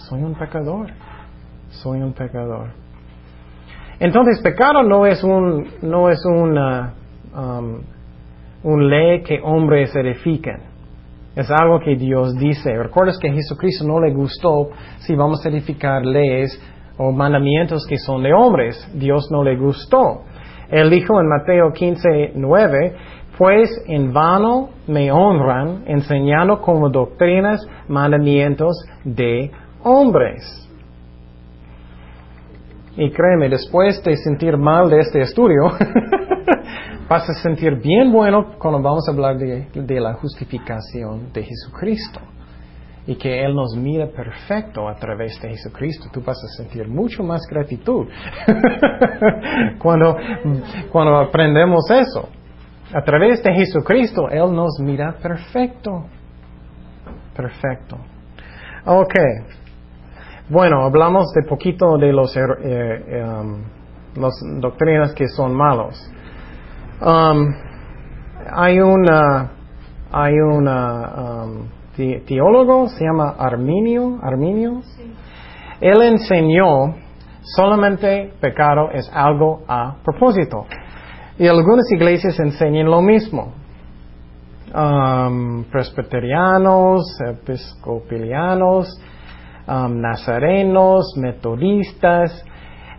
soy 0.08 0.22
un 0.22 0.34
pecador, 0.34 0.90
soy 1.70 2.00
un 2.00 2.12
pecador. 2.12 2.72
Entonces, 3.98 4.40
pecado 4.42 4.82
no 4.82 5.06
es 5.06 5.22
un, 5.24 5.66
no 5.82 6.10
es 6.10 6.22
una, 6.26 6.94
um, 7.34 7.80
un 8.64 8.90
ley 8.90 9.22
que 9.22 9.40
hombres 9.42 9.94
edifican. 9.94 10.70
Es 11.36 11.50
algo 11.50 11.80
que 11.80 11.96
Dios 11.96 12.34
dice. 12.34 12.76
Recuerdas 12.76 13.18
que 13.18 13.30
a 13.30 13.32
Jesucristo 13.32 13.86
no 13.86 14.00
le 14.00 14.12
gustó 14.12 14.70
si 14.98 15.14
vamos 15.14 15.44
a 15.46 15.48
edificar 15.48 16.04
leyes 16.04 16.60
o 17.02 17.12
mandamientos 17.12 17.86
que 17.86 17.96
son 17.96 18.22
de 18.22 18.34
hombres. 18.34 18.76
Dios 18.92 19.28
no 19.30 19.42
le 19.42 19.56
gustó. 19.56 20.24
Él 20.68 20.90
dijo 20.90 21.18
en 21.18 21.28
Mateo 21.28 21.72
15, 21.72 22.32
9, 22.34 22.96
pues 23.38 23.70
en 23.86 24.12
vano 24.12 24.68
me 24.86 25.10
honran 25.10 25.84
enseñando 25.86 26.60
como 26.60 26.90
doctrinas 26.90 27.66
mandamientos 27.88 28.76
de 29.02 29.50
hombres. 29.82 30.68
Y 32.98 33.10
créeme, 33.10 33.48
después 33.48 34.02
de 34.04 34.16
sentir 34.16 34.58
mal 34.58 34.90
de 34.90 34.98
este 34.98 35.22
estudio, 35.22 35.70
vas 37.08 37.30
a 37.30 37.32
sentir 37.42 37.76
bien 37.76 38.12
bueno 38.12 38.58
cuando 38.58 38.82
vamos 38.82 39.08
a 39.08 39.12
hablar 39.12 39.38
de, 39.38 40.00
la 40.00 40.12
justificación 40.14 41.32
de 41.32 41.44
Jesucristo. 41.44 42.20
Y 43.06 43.16
que 43.16 43.44
Él 43.44 43.54
nos 43.54 43.74
mira 43.76 44.06
perfecto 44.08 44.88
a 44.88 44.94
través 44.94 45.40
de 45.40 45.48
Jesucristo. 45.50 46.08
Tú 46.12 46.20
vas 46.20 46.36
a 46.44 46.62
sentir 46.62 46.86
mucho 46.86 47.22
más 47.22 47.40
gratitud 47.50 48.06
cuando, 49.78 50.16
cuando 50.92 51.16
aprendemos 51.16 51.90
eso. 51.90 52.28
A 52.92 53.02
través 53.02 53.42
de 53.42 53.54
Jesucristo, 53.54 54.28
Él 54.28 54.52
nos 54.52 54.78
mira 54.80 55.12
perfecto. 55.12 56.06
Perfecto. 57.34 57.96
Ok. 58.84 59.14
Bueno, 60.48 60.84
hablamos 60.84 61.32
de 61.32 61.42
poquito 61.48 61.96
de 61.96 62.12
los, 62.12 62.36
eh, 62.36 62.40
eh, 62.64 63.24
um, 63.24 63.62
las 64.16 64.32
doctrinas 64.60 65.14
que 65.14 65.28
son 65.28 65.54
malos. 65.54 66.10
Um, 67.00 67.54
hay 68.52 68.80
una, 68.80 69.52
hay 70.10 70.34
una 70.34 71.44
um, 71.44 71.68
teólogo, 71.96 72.88
se 72.88 73.04
llama 73.04 73.34
Arminio, 73.38 74.18
Arminio. 74.22 74.82
Él 75.80 76.02
enseñó 76.02 76.94
solamente 77.42 78.32
pecado 78.40 78.90
es 78.92 79.10
algo 79.12 79.62
a 79.66 79.96
propósito. 80.04 80.66
Y 81.38 81.46
algunas 81.46 81.90
iglesias 81.92 82.38
enseñan 82.38 82.86
lo 82.86 83.00
mismo. 83.00 83.54
um, 84.74 85.64
presbiterianos, 85.64 87.02
episcopalianos, 87.26 88.88
um, 89.66 90.00
nazarenos, 90.00 91.14
metodistas, 91.16 92.44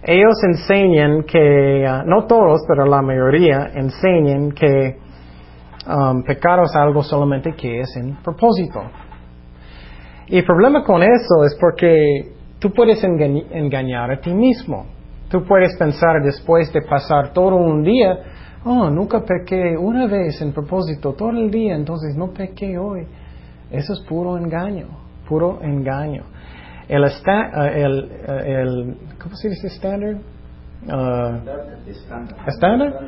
ellos 0.04 0.36
enseñan 0.44 1.24
que, 1.24 1.86
uh, 1.88 2.04
no 2.08 2.26
todos, 2.26 2.62
pero 2.68 2.86
la 2.86 3.02
mayoría 3.02 3.72
enseñan 3.74 4.52
que 4.52 4.98
um, 5.94 6.24
pecado 6.24 6.64
es 6.64 6.76
algo 6.76 7.04
solamente 7.04 7.54
que 7.54 7.82
es 7.82 7.96
en 7.98 8.16
propósito. 8.24 8.82
Y 10.28 10.38
el 10.38 10.46
problema 10.46 10.84
con 10.84 11.02
eso 11.04 11.44
es 11.46 11.56
porque 11.60 12.32
tú 12.60 12.72
puedes 12.72 13.04
engañ- 13.04 13.46
engañar 13.52 14.12
a 14.12 14.20
ti 14.22 14.34
mismo. 14.34 14.86
Tú 15.30 15.44
puedes 15.44 15.78
pensar 15.78 16.22
después 16.24 16.72
de 16.74 16.82
pasar 16.82 17.34
todo 17.34 17.56
un 17.56 17.84
día, 17.84 18.18
oh, 18.66 18.90
nunca 18.90 19.22
pequé 19.24 19.76
una 19.78 20.08
vez 20.08 20.42
en 20.42 20.52
propósito 20.54 21.14
todo 21.14 21.32
el 21.32 21.50
día, 21.52 21.76
entonces 21.76 22.16
no 22.16 22.32
pequé 22.34 22.78
hoy. 22.78 23.08
Eso 23.72 23.94
es 23.94 24.02
puro 24.08 24.38
engaño, 24.38 24.88
puro 25.28 25.60
engaño. 25.62 26.24
El, 26.88 27.04
esta- 27.06 27.68
eh, 27.70 27.84
el, 27.84 28.12
eh, 28.28 28.62
el 28.62 28.98
¿cómo 29.22 29.36
se 29.36 29.50
dice 29.50 29.68
estándar? 29.68 30.16
Ah, 30.90 31.40
estándar 32.48 33.00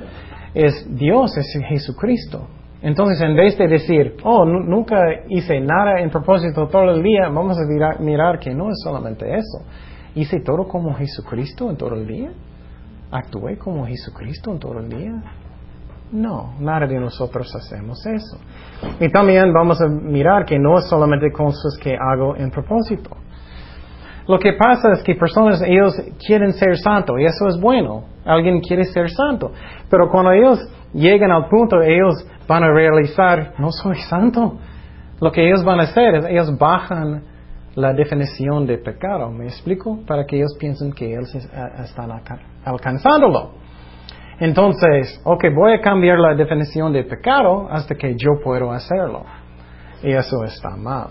es 0.53 0.85
Dios, 0.95 1.35
es 1.37 1.47
Jesucristo. 1.67 2.47
Entonces, 2.83 3.21
en 3.21 3.35
vez 3.35 3.57
de 3.57 3.67
decir, 3.67 4.17
oh, 4.23 4.45
nu- 4.45 4.59
nunca 4.63 4.97
hice 5.29 5.59
nada 5.59 5.99
en 6.01 6.09
propósito 6.09 6.67
todo 6.67 6.91
el 6.91 7.01
día, 7.01 7.29
vamos 7.29 7.57
a 7.57 7.61
mirar, 7.65 7.99
mirar 8.01 8.39
que 8.39 8.53
no 8.53 8.69
es 8.69 8.75
solamente 8.83 9.25
eso. 9.33 9.65
Hice 10.15 10.41
todo 10.41 10.67
como 10.67 10.93
Jesucristo 10.93 11.69
en 11.69 11.77
todo 11.77 11.95
el 11.95 12.05
día. 12.05 12.29
Actué 13.09 13.57
como 13.57 13.85
Jesucristo 13.85 14.51
en 14.51 14.59
todo 14.59 14.79
el 14.79 14.89
día. 14.89 15.13
No, 16.11 16.53
nada 16.59 16.85
de 16.85 16.99
nosotros 16.99 17.51
hacemos 17.55 18.05
eso. 18.05 18.37
Y 18.99 19.09
también 19.09 19.51
vamos 19.53 19.81
a 19.81 19.87
mirar 19.87 20.45
que 20.45 20.59
no 20.59 20.77
es 20.77 20.87
solamente 20.89 21.31
cosas 21.31 21.77
que 21.81 21.95
hago 21.95 22.35
en 22.35 22.51
propósito. 22.51 23.09
Lo 24.27 24.37
que 24.39 24.53
pasa 24.53 24.91
es 24.93 25.03
que 25.03 25.15
personas, 25.15 25.61
ellos 25.65 25.93
quieren 26.25 26.53
ser 26.53 26.77
santos 26.77 27.15
y 27.19 27.25
eso 27.25 27.47
es 27.47 27.59
bueno. 27.59 28.03
Alguien 28.25 28.59
quiere 28.61 28.83
ser 28.83 29.09
santo. 29.09 29.51
Pero 29.89 30.09
cuando 30.09 30.31
ellos 30.31 30.59
llegan 30.93 31.31
al 31.31 31.47
punto, 31.49 31.81
ellos 31.81 32.25
van 32.47 32.63
a 32.63 32.71
realizar, 32.71 33.53
no 33.57 33.71
soy 33.71 33.97
santo. 34.09 34.57
Lo 35.19 35.31
que 35.31 35.45
ellos 35.47 35.63
van 35.63 35.79
a 35.79 35.83
hacer 35.83 36.15
es, 36.15 36.25
ellos 36.25 36.57
bajan 36.57 37.23
la 37.75 37.93
definición 37.93 38.65
de 38.67 38.77
pecado. 38.77 39.31
¿Me 39.31 39.45
explico? 39.45 39.99
Para 40.05 40.25
que 40.25 40.37
ellos 40.37 40.55
piensen 40.59 40.91
que 40.93 41.11
ellos 41.13 41.33
están 41.35 42.11
alca- 42.11 42.39
alcanzándolo. 42.65 43.51
Entonces, 44.39 45.21
ok, 45.23 45.45
voy 45.55 45.73
a 45.73 45.81
cambiar 45.81 46.19
la 46.19 46.35
definición 46.35 46.91
de 46.91 47.03
pecado 47.03 47.67
hasta 47.71 47.95
que 47.95 48.15
yo 48.15 48.31
puedo 48.43 48.71
hacerlo. 48.71 49.23
Y 50.01 50.11
eso 50.11 50.43
está 50.43 50.75
mal. 50.75 51.07